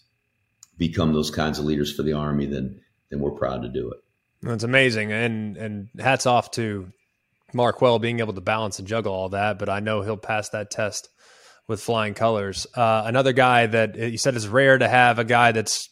become 0.79 1.13
those 1.13 1.31
kinds 1.31 1.59
of 1.59 1.65
leaders 1.65 1.95
for 1.95 2.03
the 2.03 2.15
Army, 2.15 2.47
then 2.47 2.81
then 3.11 3.21
we're 3.21 3.33
proud 3.33 3.63
to 3.63 3.69
do 3.69 3.91
it. 3.91 3.99
That's 4.43 4.65
amazing, 4.65 5.13
and 5.13 5.57
and 5.57 5.89
hats 5.99 6.27
off 6.27 6.53
to 6.53 6.93
Marquel 7.53 7.99
being 7.99 8.21
able 8.21 8.35
to 8.35 8.41
balance 8.41 8.79
and 8.79 8.87
juggle 8.87 9.13
all 9.13 9.31
that. 9.31 9.59
But 9.59 9.69
I 9.69 9.81
know 9.81 10.03
he'll 10.03 10.17
pass 10.17 10.51
that 10.51 10.71
test 10.71 11.09
with 11.67 11.83
flying 11.83 12.15
colors. 12.15 12.67
Uh, 12.75 13.03
another 13.05 13.33
guy 13.33 13.67
that 13.67 13.97
you 13.97 14.17
said 14.17 14.35
is 14.35 14.49
rare 14.49 14.79
to 14.79 14.89
have 14.89 15.19
a 15.19 15.25
guy 15.25 15.53
that's 15.53 15.91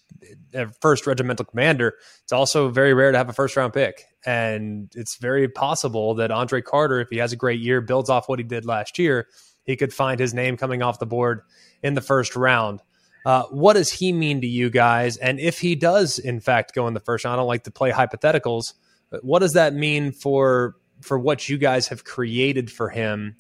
a 0.55 0.69
first 0.81 1.07
regimental 1.07 1.45
commander. 1.45 1.95
It's 2.23 2.33
also 2.33 2.71
very 2.71 2.95
rare 2.95 3.13
to 3.13 3.19
have 3.19 3.29
a 3.29 3.35
first 3.35 3.57
round 3.57 3.73
pick, 3.73 4.05
and 4.25 4.91
it's 4.95 5.17
very 5.17 5.49
possible 5.49 6.15
that 6.15 6.31
Andre 6.31 6.63
Carter, 6.63 7.01
if 7.01 7.09
he 7.11 7.19
has 7.19 7.33
a 7.33 7.37
great 7.37 7.61
year, 7.61 7.81
builds 7.81 8.09
off 8.09 8.29
what 8.29 8.39
he 8.39 8.45
did 8.45 8.65
last 8.65 8.99
year, 8.99 9.27
he 9.65 9.77
could 9.77 9.93
find 9.93 10.19
his 10.19 10.33
name 10.33 10.57
coming 10.57 10.83
off 10.83 10.99
the 10.99 11.07
board 11.07 11.43
in 11.83 11.95
the 11.95 12.01
first 12.01 12.37
round. 12.37 12.81
Uh, 13.27 13.43
what 13.51 13.73
does 13.73 13.91
he 13.91 14.13
mean 14.13 14.41
to 14.41 14.47
you 14.47 14.71
guys? 14.71 15.17
And 15.17 15.41
if 15.41 15.59
he 15.59 15.75
does, 15.75 16.21
in 16.21 16.39
fact, 16.39 16.73
go 16.77 16.87
in 16.87 16.95
the 16.95 17.01
first 17.01 17.25
round, 17.25 17.33
I 17.33 17.37
don't 17.39 17.49
like 17.49 17.65
to 17.65 17.73
play 17.73 17.91
hypotheticals. 17.91 18.75
what 19.23 19.41
does 19.41 19.55
that 19.55 19.75
mean 19.75 20.13
for 20.13 20.77
for 21.01 21.19
what 21.19 21.49
you 21.49 21.59
guys 21.59 21.89
have 21.89 22.05
created 22.05 22.71
for 22.71 22.89
him 22.89 23.35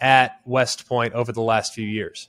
at 0.00 0.40
West 0.44 0.88
Point 0.88 1.14
over 1.14 1.30
the 1.30 1.40
last 1.40 1.72
few 1.72 1.86
years? 1.86 2.28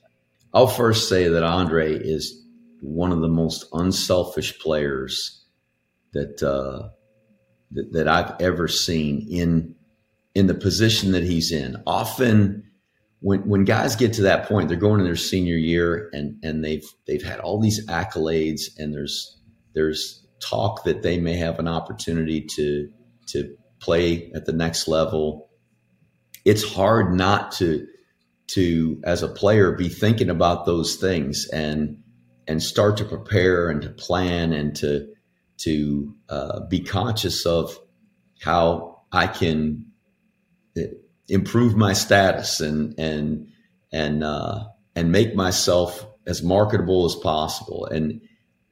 I'll 0.53 0.67
first 0.67 1.09
say 1.09 1.27
that 1.27 1.41
Andre 1.41 1.95
is 1.95 2.45
one 2.79 3.11
of 3.11 3.21
the 3.21 3.27
most 3.27 3.65
unselfish 3.73 4.59
players 4.59 5.43
that 6.13 6.43
uh, 6.43 6.89
that, 7.71 7.91
that 7.93 8.07
I've 8.07 8.39
ever 8.39 8.67
seen 8.67 9.25
in 9.31 9.73
in 10.35 10.45
the 10.45 10.53
position 10.53 11.13
that 11.13 11.23
he's 11.23 11.51
in. 11.51 11.81
Often 11.87 12.68
when 13.21 13.47
when 13.47 13.65
guys 13.65 13.95
get 13.95 14.13
to 14.13 14.23
that 14.23 14.47
point, 14.47 14.69
they're 14.69 14.77
going 14.77 14.99
in 14.99 15.05
their 15.05 15.15
senior 15.15 15.57
year 15.57 16.09
and 16.13 16.37
and 16.43 16.63
they've 16.63 16.85
they've 17.05 17.23
had 17.23 17.39
all 17.39 17.59
these 17.59 17.85
accolades 17.87 18.63
and 18.77 18.93
there's 18.93 19.37
there's 19.73 20.25
talk 20.41 20.85
that 20.85 21.01
they 21.01 21.17
may 21.17 21.35
have 21.35 21.59
an 21.59 21.67
opportunity 21.67 22.41
to 22.41 22.89
to 23.27 23.55
play 23.79 24.31
at 24.33 24.45
the 24.45 24.53
next 24.53 24.87
level. 24.87 25.49
It's 26.45 26.63
hard 26.63 27.13
not 27.13 27.51
to 27.53 27.87
to 28.47 29.01
as 29.03 29.21
a 29.21 29.27
player 29.27 29.73
be 29.73 29.89
thinking 29.89 30.29
about 30.29 30.65
those 30.65 30.95
things 30.95 31.47
and 31.51 32.01
and 32.47 32.63
start 32.63 32.97
to 32.97 33.05
prepare 33.05 33.69
and 33.69 33.81
to 33.81 33.89
plan 33.89 34.53
and 34.53 34.75
to 34.77 35.07
to 35.57 36.15
uh, 36.29 36.61
be 36.67 36.79
conscious 36.79 37.45
of 37.45 37.77
how 38.41 39.01
I 39.11 39.27
can 39.27 39.87
improve 41.29 41.75
my 41.75 41.93
status 41.93 42.59
and 42.61 42.97
and 42.99 43.47
and 43.91 44.23
uh, 44.23 44.65
and 44.95 45.11
make 45.11 45.35
myself 45.35 46.05
as 46.25 46.43
marketable 46.43 47.05
as 47.05 47.15
possible. 47.15 47.85
And 47.85 48.21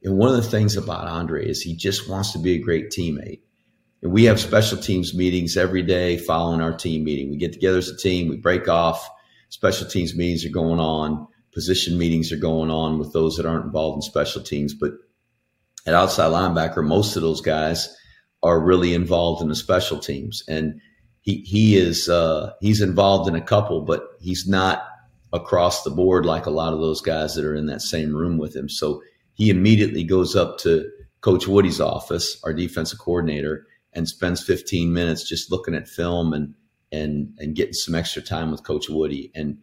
and 0.04 0.17
one 0.17 0.30
of 0.30 0.36
the 0.36 0.50
things 0.50 0.78
about 0.78 1.08
Andre 1.08 1.48
is 1.48 1.62
he 1.62 1.76
just 1.76 2.10
wants 2.10 2.34
to 2.34 2.39
be 2.39 2.56
a 2.56 2.62
great 2.62 2.89
teammate. 2.89 3.41
And 4.02 4.12
we 4.12 4.26
have 4.26 4.39
special 4.39 4.78
teams 4.78 5.13
meetings 5.13 5.58
every 5.58 5.82
day 5.82 6.17
following 6.17 6.62
our 6.62 6.76
team 6.76 7.04
meeting. 7.04 7.32
We 7.32 7.38
get 7.38 7.54
together 7.54 7.80
as 7.80 7.89
a 7.89 7.98
team, 7.98 8.30
we 8.30 8.38
break 8.38 8.67
off. 8.67 9.10
Special 9.50 9.88
teams 9.88 10.15
meetings 10.15 10.46
are 10.46 10.50
going 10.50 10.80
on, 10.80 11.28
position 11.54 11.98
meetings 11.98 12.32
are 12.32 12.38
going 12.38 12.70
on 12.70 13.00
with 13.00 13.13
those 13.13 13.38
that 13.38 13.46
aren't 13.46 13.65
involved 13.65 13.98
in 13.98 14.02
special 14.02 14.43
teams. 14.43 14.74
But 14.74 14.91
at 15.86 15.93
outside 15.93 16.32
linebacker, 16.32 16.86
most 16.86 17.15
of 17.15 17.22
those 17.22 17.41
guys 17.41 17.96
are 18.43 18.60
really 18.60 18.93
involved 18.93 19.41
in 19.41 19.48
the 19.48 19.56
special 19.56 20.00
teams. 20.00 20.43
And 20.48 20.82
he 21.27 21.43
he 21.45 21.75
is 21.75 22.07
uh, 22.07 22.53
he's 22.61 22.81
involved 22.81 23.27
in 23.27 23.35
a 23.35 23.41
couple, 23.41 23.81
but 23.81 24.01
he's 24.21 24.47
not 24.47 24.87
across 25.33 25.83
the 25.83 25.89
board 25.89 26.25
like 26.25 26.45
a 26.45 26.49
lot 26.51 26.73
of 26.73 26.79
those 26.79 27.01
guys 27.01 27.35
that 27.35 27.43
are 27.43 27.53
in 27.53 27.65
that 27.65 27.81
same 27.81 28.15
room 28.15 28.37
with 28.37 28.55
him. 28.55 28.69
So 28.69 29.03
he 29.33 29.49
immediately 29.49 30.05
goes 30.05 30.37
up 30.37 30.57
to 30.59 30.89
Coach 31.19 31.45
Woody's 31.45 31.81
office, 31.81 32.39
our 32.45 32.53
defensive 32.53 32.99
coordinator, 32.99 33.67
and 33.91 34.07
spends 34.07 34.41
15 34.41 34.93
minutes 34.93 35.27
just 35.27 35.51
looking 35.51 35.75
at 35.75 35.89
film 35.89 36.31
and 36.31 36.55
and 36.93 37.35
and 37.39 37.57
getting 37.57 37.73
some 37.73 37.93
extra 37.93 38.21
time 38.21 38.49
with 38.49 38.63
Coach 38.63 38.87
Woody. 38.87 39.29
And 39.35 39.57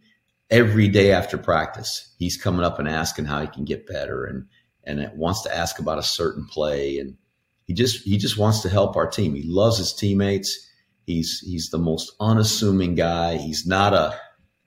every 0.51 0.87
day 0.87 1.13
after 1.13 1.35
practice, 1.35 2.13
he's 2.19 2.37
coming 2.37 2.63
up 2.63 2.77
and 2.77 2.87
asking 2.87 3.25
how 3.25 3.41
he 3.41 3.47
can 3.47 3.65
get 3.65 3.87
better 3.87 4.23
and 4.23 4.45
and 4.83 5.09
wants 5.17 5.41
to 5.41 5.57
ask 5.57 5.79
about 5.79 5.97
a 5.97 6.03
certain 6.03 6.45
play. 6.45 6.99
And 6.99 7.17
he 7.63 7.73
just 7.73 8.03
he 8.03 8.19
just 8.19 8.37
wants 8.37 8.61
to 8.61 8.69
help 8.69 8.95
our 8.95 9.07
team. 9.07 9.33
He 9.33 9.41
loves 9.47 9.79
his 9.79 9.93
teammates. 9.93 10.64
He's 11.05 11.39
he's 11.39 11.69
the 11.69 11.77
most 11.77 12.13
unassuming 12.19 12.95
guy. 12.95 13.37
He's 13.37 13.65
not 13.65 13.93
a 13.93 14.19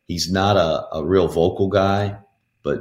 he's 0.07 0.31
not 0.31 0.57
a, 0.57 0.97
a 0.97 1.05
real 1.05 1.29
vocal 1.29 1.69
guy, 1.69 2.19
but 2.63 2.81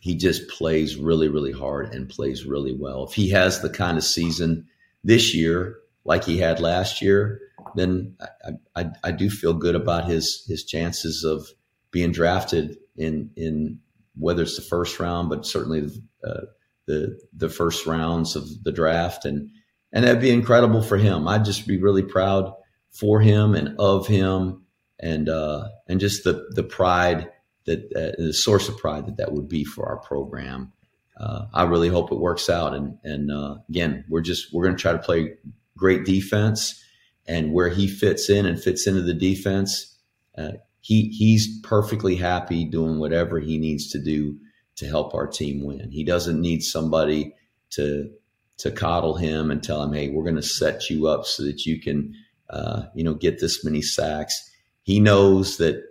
he 0.00 0.16
just 0.16 0.48
plays 0.48 0.96
really, 0.96 1.28
really 1.28 1.52
hard 1.52 1.94
and 1.94 2.08
plays 2.08 2.44
really 2.44 2.74
well. 2.74 3.04
If 3.04 3.14
he 3.14 3.30
has 3.30 3.60
the 3.60 3.70
kind 3.70 3.96
of 3.96 4.04
season 4.04 4.66
this 5.04 5.34
year 5.34 5.78
like 6.04 6.24
he 6.24 6.38
had 6.38 6.60
last 6.60 7.00
year, 7.00 7.40
then 7.76 8.16
I, 8.44 8.50
I, 8.74 8.90
I 9.04 9.12
do 9.12 9.30
feel 9.30 9.54
good 9.54 9.76
about 9.76 10.06
his 10.06 10.44
his 10.48 10.64
chances 10.64 11.24
of 11.24 11.48
being 11.90 12.10
drafted 12.10 12.78
in 12.96 13.30
in 13.36 13.80
whether 14.16 14.42
it's 14.42 14.56
the 14.56 14.62
first 14.62 14.98
round, 14.98 15.28
but 15.28 15.46
certainly 15.46 15.88
uh, 16.24 16.40
the 16.86 17.20
the 17.36 17.48
first 17.48 17.86
rounds 17.86 18.34
of 18.34 18.64
the 18.64 18.72
draft, 18.72 19.24
and 19.24 19.50
and 19.92 20.04
that'd 20.04 20.20
be 20.20 20.30
incredible 20.30 20.82
for 20.82 20.96
him. 20.96 21.28
I'd 21.28 21.44
just 21.44 21.66
be 21.66 21.80
really 21.80 22.02
proud 22.02 22.54
for 22.92 23.20
him 23.20 23.54
and 23.54 23.76
of 23.78 24.06
him, 24.06 24.62
and 25.00 25.28
uh, 25.28 25.68
and 25.88 26.00
just 26.00 26.24
the 26.24 26.46
the 26.50 26.62
pride 26.62 27.30
that 27.64 27.84
uh, 27.96 28.22
the 28.22 28.32
source 28.32 28.68
of 28.68 28.78
pride 28.78 29.06
that 29.06 29.16
that 29.16 29.32
would 29.32 29.48
be 29.48 29.64
for 29.64 29.86
our 29.86 29.98
program. 29.98 30.72
Uh, 31.18 31.46
I 31.52 31.64
really 31.64 31.88
hope 31.88 32.12
it 32.12 32.18
works 32.18 32.48
out, 32.48 32.74
and 32.74 32.98
and 33.02 33.30
uh, 33.30 33.56
again, 33.68 34.04
we're 34.08 34.20
just 34.20 34.52
we're 34.52 34.64
going 34.64 34.76
to 34.76 34.82
try 34.82 34.92
to 34.92 34.98
play 34.98 35.34
great 35.76 36.04
defense 36.04 36.82
and 37.26 37.52
where 37.52 37.68
he 37.68 37.86
fits 37.86 38.28
in 38.28 38.46
and 38.46 38.62
fits 38.62 38.86
into 38.86 39.02
the 39.02 39.14
defense, 39.14 39.96
uh, 40.36 40.52
he 40.80 41.08
he's 41.08 41.60
perfectly 41.60 42.16
happy 42.16 42.64
doing 42.64 42.98
whatever 42.98 43.38
he 43.38 43.58
needs 43.58 43.90
to 43.90 44.02
do 44.02 44.38
to 44.76 44.86
help 44.86 45.14
our 45.14 45.26
team 45.26 45.64
win. 45.64 45.90
He 45.90 46.04
doesn't 46.04 46.40
need 46.40 46.62
somebody 46.62 47.34
to 47.70 48.10
to 48.58 48.70
coddle 48.70 49.16
him 49.16 49.50
and 49.50 49.62
tell 49.62 49.82
him, 49.82 49.92
"Hey, 49.92 50.08
we're 50.08 50.24
going 50.24 50.36
to 50.36 50.42
set 50.42 50.90
you 50.90 51.06
up 51.06 51.24
so 51.24 51.44
that 51.44 51.64
you 51.64 51.80
can, 51.80 52.14
uh, 52.52 52.84
you 52.94 53.02
know, 53.02 53.14
get 53.14 53.40
this 53.40 53.64
many 53.64 53.82
sacks." 53.82 54.34
He 54.82 55.00
knows 55.00 55.56
that 55.58 55.82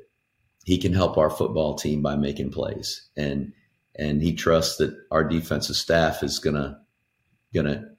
he 0.63 0.78
can 0.78 0.93
help 0.93 1.17
our 1.17 1.30
football 1.30 1.76
team 1.76 2.02
by 2.02 2.15
making 2.15 2.52
plays, 2.52 3.10
and 3.17 3.54
and 3.95 4.21
he 4.21 4.34
trusts 4.34 4.78
that 4.78 4.95
our 5.12 5.24
defensive 5.24 5.76
staff 5.76 6.24
is 6.24 6.39
gonna 6.39 6.80
gonna 7.54 7.89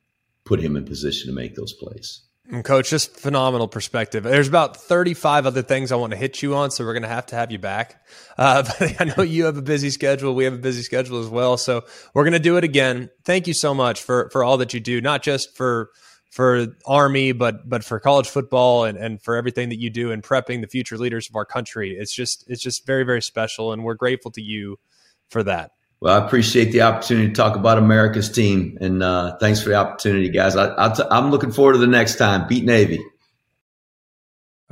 put 0.45 0.61
him 0.61 0.77
in 0.77 0.85
position 0.85 1.29
to 1.29 1.35
make 1.35 1.55
those 1.55 1.73
plays. 1.73 2.23
And 2.51 2.65
coach, 2.65 2.91
just 2.91 3.17
phenomenal 3.17 3.69
perspective. 3.69 4.25
There's 4.25 4.49
about 4.49 4.77
35 4.77 5.47
other 5.47 5.63
things 5.63 5.93
I 5.93 5.97
want 5.97 6.11
to 6.11 6.17
hit 6.17 6.43
you 6.43 6.57
on, 6.57 6.73
so 6.73 6.85
we're 6.85 6.93
going 6.93 7.05
to 7.05 7.09
have 7.09 7.27
to 7.27 7.37
have 7.37 7.53
you 7.53 7.59
back. 7.59 8.05
Uh, 8.37 8.63
but 8.79 9.01
I 9.01 9.05
know 9.05 9.23
you 9.23 9.45
have 9.45 9.57
a 9.57 9.63
busy 9.63 9.91
schedule. 9.91 10.35
We 10.35 10.45
have 10.45 10.55
a 10.55 10.59
busy 10.59 10.83
schedule 10.83 11.21
as 11.21 11.29
well, 11.29 11.57
so 11.57 11.85
we're 12.15 12.25
going 12.25 12.33
to 12.33 12.41
do 12.41 12.57
it 12.57 12.65
again. 12.65 13.11
Thank 13.25 13.47
you 13.47 13.55
so 13.55 13.75
much 13.75 14.03
for 14.03 14.29
for 14.33 14.43
all 14.43 14.57
that 14.59 14.75
you 14.75 14.81
do, 14.81 15.01
not 15.01 15.23
just 15.23 15.57
for 15.57 15.91
for 16.33 16.67
Army, 16.87 17.33
but 17.33 17.69
but 17.69 17.85
for 17.85 18.01
college 18.01 18.29
football 18.29 18.85
and 18.85 18.97
and 18.97 19.23
for 19.23 19.37
everything 19.37 19.69
that 19.69 19.79
you 19.79 19.91
do 19.91 20.11
in 20.11 20.23
prepping 20.23 20.63
the 20.63 20.67
future 20.67 20.97
leaders 20.97 21.29
of 21.29 21.37
our 21.37 21.45
country. 21.45 21.95
It's 21.97 22.13
just 22.13 22.45
it's 22.49 22.63
just 22.63 22.87
very 22.87 23.05
very 23.05 23.21
special, 23.21 23.73
and 23.73 23.85
we're 23.85 23.95
grateful 23.95 24.31
to 24.33 24.41
you 24.41 24.79
for 25.29 25.43
that. 25.43 25.73
Well, 26.01 26.21
I 26.21 26.27
appreciate 26.27 26.73
the 26.73 26.81
opportunity 26.83 27.29
to 27.29 27.35
talk 27.35 27.55
about 27.55 27.77
America's 27.77 28.31
team, 28.31 28.79
and 28.81 29.03
uh, 29.03 29.37
thanks 29.37 29.63
for 29.63 29.69
the 29.69 29.77
opportunity, 29.77 30.31
guys. 30.31 30.57
I, 30.57 30.93
t- 30.93 31.05
I'm 31.11 31.31
looking 31.31 31.53
forward 31.53 31.75
to 31.75 31.79
the 31.79 31.87
next 31.87 32.17
time. 32.17 32.49
Beat 32.49 32.65
Navy. 32.65 32.99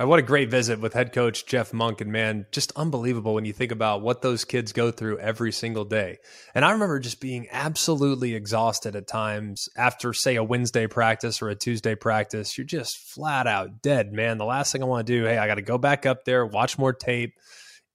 Right, 0.00 0.06
what 0.06 0.18
a 0.18 0.22
great 0.22 0.48
visit 0.48 0.80
with 0.80 0.94
head 0.94 1.12
coach 1.12 1.44
Jeff 1.44 1.72
Monken, 1.72 2.00
and 2.00 2.12
man, 2.12 2.46
just 2.52 2.72
unbelievable 2.74 3.34
when 3.34 3.44
you 3.44 3.52
think 3.52 3.70
about 3.70 4.00
what 4.00 4.22
those 4.22 4.46
kids 4.46 4.72
go 4.72 4.90
through 4.90 5.18
every 5.18 5.52
single 5.52 5.84
day. 5.84 6.16
And 6.54 6.64
I 6.64 6.70
remember 6.70 6.98
just 7.00 7.20
being 7.20 7.48
absolutely 7.52 8.34
exhausted 8.34 8.96
at 8.96 9.06
times 9.06 9.68
after, 9.76 10.14
say, 10.14 10.36
a 10.36 10.42
Wednesday 10.42 10.86
practice 10.86 11.42
or 11.42 11.50
a 11.50 11.54
Tuesday 11.54 11.96
practice. 11.96 12.56
You're 12.56 12.66
just 12.66 12.96
flat 12.96 13.46
out 13.46 13.82
dead, 13.82 14.10
man. 14.10 14.38
The 14.38 14.46
last 14.46 14.72
thing 14.72 14.82
I 14.82 14.86
want 14.86 15.06
to 15.06 15.12
do, 15.12 15.26
hey, 15.26 15.36
I 15.36 15.46
got 15.46 15.56
to 15.56 15.62
go 15.62 15.76
back 15.76 16.06
up 16.06 16.24
there, 16.24 16.46
watch 16.46 16.78
more 16.78 16.94
tape, 16.94 17.34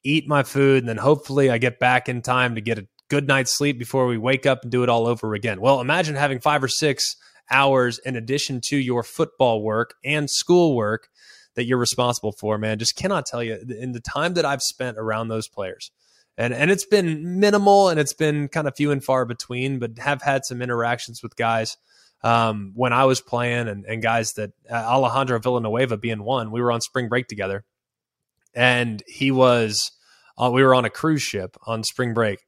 eat 0.03 0.27
my 0.27 0.43
food, 0.43 0.83
and 0.83 0.87
then 0.87 0.97
hopefully 0.97 1.49
I 1.49 1.57
get 1.57 1.79
back 1.79 2.07
in 2.07 2.21
time 2.21 2.53
to 2.53 2.61
get 2.61 2.77
a 2.77 2.87
good 3.09 3.27
night's 3.27 3.57
sleep 3.57 3.79
before 3.79 4.05
we 4.05 4.19
wake 4.19 4.45
up 4.45 4.61
and 4.61 4.71
do 4.71 4.83
it 4.83 4.89
all 4.89 5.07
over 5.07 5.33
again. 5.33 5.59
Well, 5.59 5.81
imagine 5.81 6.13
having 6.13 6.39
five 6.39 6.63
or 6.63 6.67
six 6.67 7.15
hours 7.49 7.97
in 7.97 8.15
addition 8.15 8.61
to 8.65 8.77
your 8.77 9.01
football 9.01 9.63
work 9.63 9.95
and 10.03 10.29
school 10.29 10.75
work 10.75 11.09
that 11.55 11.65
you're 11.65 11.77
responsible 11.77 12.31
for, 12.31 12.57
man. 12.57 12.79
Just 12.79 12.95
cannot 12.95 13.25
tell 13.25 13.43
you 13.43 13.57
in 13.79 13.91
the 13.91 13.99
time 13.99 14.35
that 14.35 14.45
I've 14.45 14.61
spent 14.61 14.97
around 14.97 15.27
those 15.27 15.47
players. 15.47 15.91
And 16.37 16.53
and 16.53 16.69
it's 16.69 16.85
been 16.85 17.39
minimal 17.39 17.89
and 17.89 17.99
it's 17.99 18.13
been 18.13 18.49
kind 18.49 18.67
of 18.67 18.75
few 18.75 18.91
and 18.91 19.03
far 19.03 19.25
between, 19.25 19.79
but 19.79 19.97
have 19.99 20.21
had 20.21 20.45
some 20.45 20.61
interactions 20.61 21.23
with 21.23 21.35
guys 21.35 21.77
um, 22.23 22.71
when 22.73 22.91
I 22.91 23.05
was 23.05 23.21
playing 23.21 23.67
and, 23.67 23.85
and 23.85 24.01
guys 24.01 24.33
that 24.33 24.51
uh, 24.69 24.73
Alejandro 24.73 25.39
Villanueva 25.39 25.95
being 25.95 26.23
one, 26.23 26.51
we 26.51 26.61
were 26.61 26.71
on 26.71 26.81
spring 26.81 27.07
break 27.07 27.27
together. 27.27 27.63
And 28.53 29.03
he 29.07 29.31
was, 29.31 29.91
uh, 30.37 30.49
we 30.51 30.63
were 30.63 30.73
on 30.73 30.85
a 30.85 30.89
cruise 30.89 31.21
ship 31.21 31.55
on 31.67 31.83
spring 31.83 32.13
break 32.13 32.39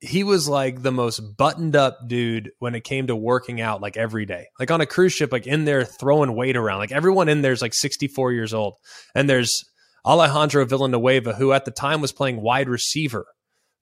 he 0.00 0.24
was 0.24 0.48
like 0.48 0.82
the 0.82 0.92
most 0.92 1.20
buttoned 1.36 1.76
up 1.76 1.98
dude 2.06 2.50
when 2.58 2.74
it 2.74 2.84
came 2.84 3.06
to 3.06 3.16
working 3.16 3.60
out 3.60 3.80
like 3.80 3.96
every 3.96 4.26
day. 4.26 4.46
Like 4.58 4.70
on 4.70 4.80
a 4.80 4.86
cruise 4.86 5.12
ship, 5.12 5.32
like 5.32 5.46
in 5.46 5.64
there 5.64 5.84
throwing 5.84 6.34
weight 6.34 6.56
around. 6.56 6.78
Like 6.78 6.92
everyone 6.92 7.28
in 7.28 7.42
there's 7.42 7.62
like 7.62 7.74
64 7.74 8.32
years 8.32 8.54
old. 8.54 8.76
And 9.14 9.28
there's 9.28 9.64
Alejandro 10.04 10.64
Villanueva, 10.64 11.34
who 11.34 11.52
at 11.52 11.64
the 11.64 11.70
time 11.70 12.00
was 12.00 12.12
playing 12.12 12.40
wide 12.40 12.68
receiver 12.68 13.26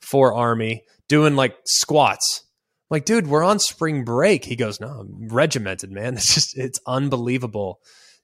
for 0.01 0.35
Army, 0.35 0.83
doing 1.09 1.37
like 1.37 1.57
squats. 1.65 2.45
I'm 2.91 2.97
like, 2.97 3.05
dude, 3.05 3.27
we're 3.27 3.45
on 3.45 3.59
spring 3.59 4.05
break. 4.05 4.45
He 4.45 4.57
goes, 4.57 4.81
No, 4.81 4.89
I'm 4.89 5.29
regimented, 5.29 5.91
man. 5.91 6.15
It's 6.17 6.35
just 6.35 6.59
it's 6.59 6.81
unbelievable 6.87 7.81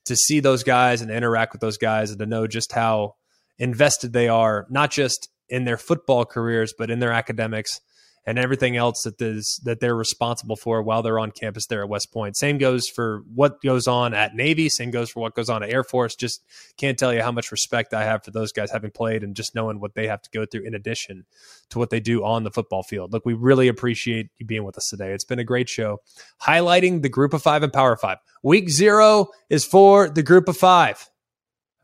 to 0.07 0.17
see 0.17 0.41
those 0.41 0.63
guys 0.63 1.03
and 1.03 1.11
interact 1.11 1.53
with 1.53 1.61
those 1.61 1.79
guys 1.79 2.11
and 2.11 2.19
to 2.21 2.27
know 2.27 2.47
just 2.47 2.73
how 2.73 3.15
invested 3.59 4.13
they 4.13 4.29
are, 4.29 4.67
not 4.71 4.91
just 4.91 5.29
in 5.49 5.65
their 5.65 5.77
football 5.77 6.25
careers, 6.25 6.75
but 6.77 6.91
in 6.91 6.99
their 6.99 7.13
academics 7.13 7.81
and 8.27 8.41
everything 8.41 8.77
else 8.77 9.05
that 9.05 9.23
is 9.23 9.61
that 9.65 9.79
they're 9.79 9.95
responsible 9.95 10.57
for 10.57 10.83
while 10.83 11.01
they're 11.01 11.19
on 11.19 11.31
campus 11.31 11.67
there 11.67 11.83
at 11.83 11.89
West 11.89 12.13
Point. 12.13 12.37
Same 12.37 12.59
goes 12.59 12.89
for 12.89 13.23
what 13.33 13.63
goes 13.63 13.87
on 13.87 14.15
at 14.15 14.35
Navy. 14.35 14.69
Same 14.69 14.91
goes 14.91 15.11
for 15.11 15.21
what 15.21 15.37
goes 15.37 15.49
on 15.49 15.63
at 15.63 15.71
Air 15.71 15.85
Force. 15.85 16.17
Just 16.17 16.45
can't 16.77 16.99
tell 16.99 17.15
you 17.15 17.23
how 17.23 17.31
much 17.31 17.53
respect 17.53 17.95
I 17.95 18.03
have 18.03 18.25
for 18.25 18.33
those 18.33 18.51
guys 18.51 18.73
having 18.73 18.91
played 18.91 19.23
and 19.23 19.37
just 19.37 19.55
knowing 19.55 19.79
what 19.79 19.95
they 19.95 20.09
have 20.09 20.23
to 20.23 20.31
go 20.31 20.45
through 20.45 20.63
in 20.63 20.75
addition 20.75 21.25
to 21.71 21.79
what 21.79 21.91
they 21.91 22.01
do 22.01 22.25
on 22.25 22.43
the 22.43 22.51
football 22.51 22.83
field. 22.83 23.13
Look, 23.13 23.25
we 23.25 23.35
really 23.35 23.69
appreciate 23.69 24.31
you 24.39 24.47
being 24.47 24.65
with 24.65 24.77
us 24.77 24.89
today. 24.91 25.13
It's 25.13 25.25
been 25.25 25.39
a 25.39 25.45
great 25.45 25.69
show, 25.69 26.01
highlighting 26.43 27.03
the 27.03 27.09
Group 27.09 27.33
of 27.33 27.43
Five 27.43 27.63
and 27.63 27.73
Power 27.73 27.97
Five. 27.97 28.19
Week 28.43 28.69
zero 28.69 29.29
is 29.49 29.65
for 29.65 30.09
the 30.09 30.25
Group 30.25 30.49
of 30.49 30.57
Five. 30.57 31.09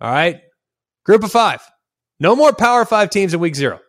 All 0.01 0.11
right, 0.11 0.41
Group 1.05 1.23
of 1.23 1.31
Five. 1.31 1.61
No 2.23 2.37
more 2.37 2.53
Power 2.53 2.85
Five 2.85 3.11
teams 3.11 3.35
in 3.35 3.41
week 3.41 3.57
zero, 3.57 3.81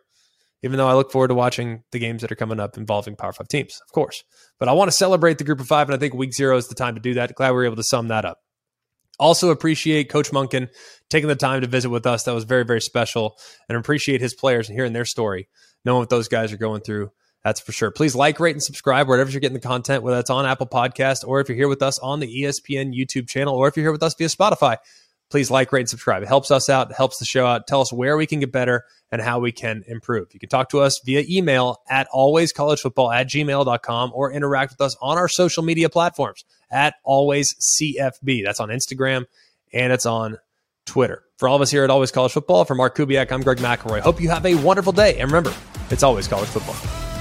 even 0.64 0.76
though 0.76 0.88
I 0.88 0.94
look 0.94 1.12
forward 1.12 1.28
to 1.28 1.34
watching 1.34 1.84
the 1.92 2.00
games 2.00 2.20
that 2.22 2.32
are 2.32 2.34
coming 2.34 2.58
up 2.58 2.76
involving 2.76 3.14
Power 3.14 3.32
Five 3.32 3.46
teams, 3.46 3.80
of 3.86 3.92
course. 3.92 4.24
But 4.58 4.68
I 4.68 4.72
want 4.72 4.90
to 4.90 4.96
celebrate 4.96 5.38
the 5.38 5.44
group 5.44 5.60
of 5.60 5.68
five, 5.68 5.86
and 5.86 5.94
I 5.94 6.00
think 6.00 6.14
week 6.14 6.34
zero 6.34 6.56
is 6.56 6.66
the 6.66 6.74
time 6.74 6.96
to 6.96 7.00
do 7.00 7.14
that. 7.14 7.32
Glad 7.36 7.50
we 7.50 7.58
were 7.58 7.64
able 7.66 7.76
to 7.76 7.84
sum 7.84 8.08
that 8.08 8.24
up. 8.24 8.38
Also 9.20 9.50
appreciate 9.50 10.10
Coach 10.10 10.32
Monken 10.32 10.68
taking 11.08 11.28
the 11.28 11.36
time 11.36 11.60
to 11.60 11.68
visit 11.68 11.90
with 11.90 12.06
us. 12.08 12.24
That 12.24 12.34
was 12.34 12.42
very, 12.42 12.64
very 12.64 12.80
special. 12.80 13.36
And 13.68 13.78
appreciate 13.78 14.20
his 14.20 14.34
players 14.34 14.68
and 14.68 14.76
hearing 14.76 14.94
their 14.94 15.04
story, 15.04 15.48
knowing 15.84 16.00
what 16.00 16.10
those 16.10 16.26
guys 16.26 16.52
are 16.52 16.56
going 16.56 16.80
through. 16.80 17.12
That's 17.44 17.60
for 17.60 17.70
sure. 17.70 17.92
Please 17.92 18.16
like, 18.16 18.40
rate, 18.40 18.56
and 18.56 18.62
subscribe 18.62 19.06
wherever 19.06 19.30
you're 19.30 19.40
getting 19.40 19.54
the 19.54 19.60
content, 19.60 20.02
whether 20.02 20.18
it's 20.18 20.30
on 20.30 20.44
Apple 20.44 20.66
Podcast 20.66 21.18
or 21.24 21.38
if 21.38 21.48
you're 21.48 21.56
here 21.56 21.68
with 21.68 21.82
us 21.82 22.00
on 22.00 22.18
the 22.18 22.42
ESPN 22.42 22.98
YouTube 22.98 23.28
channel 23.28 23.54
or 23.54 23.68
if 23.68 23.76
you're 23.76 23.84
here 23.84 23.92
with 23.92 24.02
us 24.02 24.16
via 24.18 24.26
Spotify 24.26 24.78
please 25.34 25.50
like, 25.50 25.72
rate, 25.72 25.80
and 25.80 25.88
subscribe. 25.88 26.22
It 26.22 26.28
helps 26.28 26.52
us 26.52 26.70
out, 26.70 26.92
it 26.92 26.96
helps 26.96 27.18
the 27.18 27.24
show 27.24 27.44
out. 27.44 27.66
Tell 27.66 27.80
us 27.80 27.92
where 27.92 28.16
we 28.16 28.24
can 28.24 28.38
get 28.38 28.52
better 28.52 28.84
and 29.10 29.20
how 29.20 29.40
we 29.40 29.50
can 29.50 29.82
improve. 29.88 30.28
You 30.32 30.38
can 30.38 30.48
talk 30.48 30.68
to 30.68 30.78
us 30.78 31.00
via 31.04 31.24
email 31.28 31.82
at 31.90 32.06
alwayscollegefootball 32.14 33.12
at 33.12 33.26
gmail.com 33.26 34.12
or 34.14 34.30
interact 34.30 34.74
with 34.74 34.80
us 34.80 34.96
on 35.02 35.18
our 35.18 35.26
social 35.26 35.64
media 35.64 35.88
platforms 35.88 36.44
at 36.70 36.94
alwayscfb. 37.04 38.44
That's 38.44 38.60
on 38.60 38.68
Instagram 38.68 39.24
and 39.72 39.92
it's 39.92 40.06
on 40.06 40.38
Twitter. 40.86 41.24
For 41.38 41.48
all 41.48 41.56
of 41.56 41.62
us 41.62 41.70
here 41.72 41.82
at 41.82 41.90
Always 41.90 42.12
College 42.12 42.30
Football, 42.30 42.64
for 42.64 42.76
Mark 42.76 42.96
Kubiak, 42.96 43.32
I'm 43.32 43.42
Greg 43.42 43.58
McElroy. 43.58 44.02
Hope 44.02 44.20
you 44.20 44.30
have 44.30 44.46
a 44.46 44.54
wonderful 44.54 44.92
day. 44.92 45.18
And 45.18 45.28
remember, 45.32 45.52
it's 45.90 46.04
always 46.04 46.28
college 46.28 46.48
football. 46.48 46.76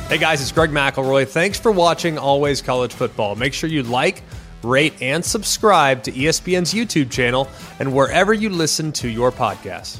Hey 0.08 0.20
guys, 0.20 0.40
it's 0.40 0.52
Greg 0.52 0.70
McElroy. 0.70 1.28
Thanks 1.28 1.60
for 1.60 1.72
watching 1.72 2.20
Always 2.20 2.62
College 2.62 2.94
Football. 2.94 3.36
Make 3.36 3.56
sure 3.56 3.72
you 3.72 3.82
like, 3.82 4.22
rate, 4.64 4.94
and 5.02 5.24
subscribe 5.24 6.04
to 6.04 6.12
ESPN's 6.12 6.74
YouTube 6.74 7.12
channel 7.12 7.50
and 7.80 7.94
wherever 7.94 8.34
you 8.34 8.50
listen 8.50 8.92
to 8.94 9.10
your 9.10 9.32
podcasts. 9.32 10.00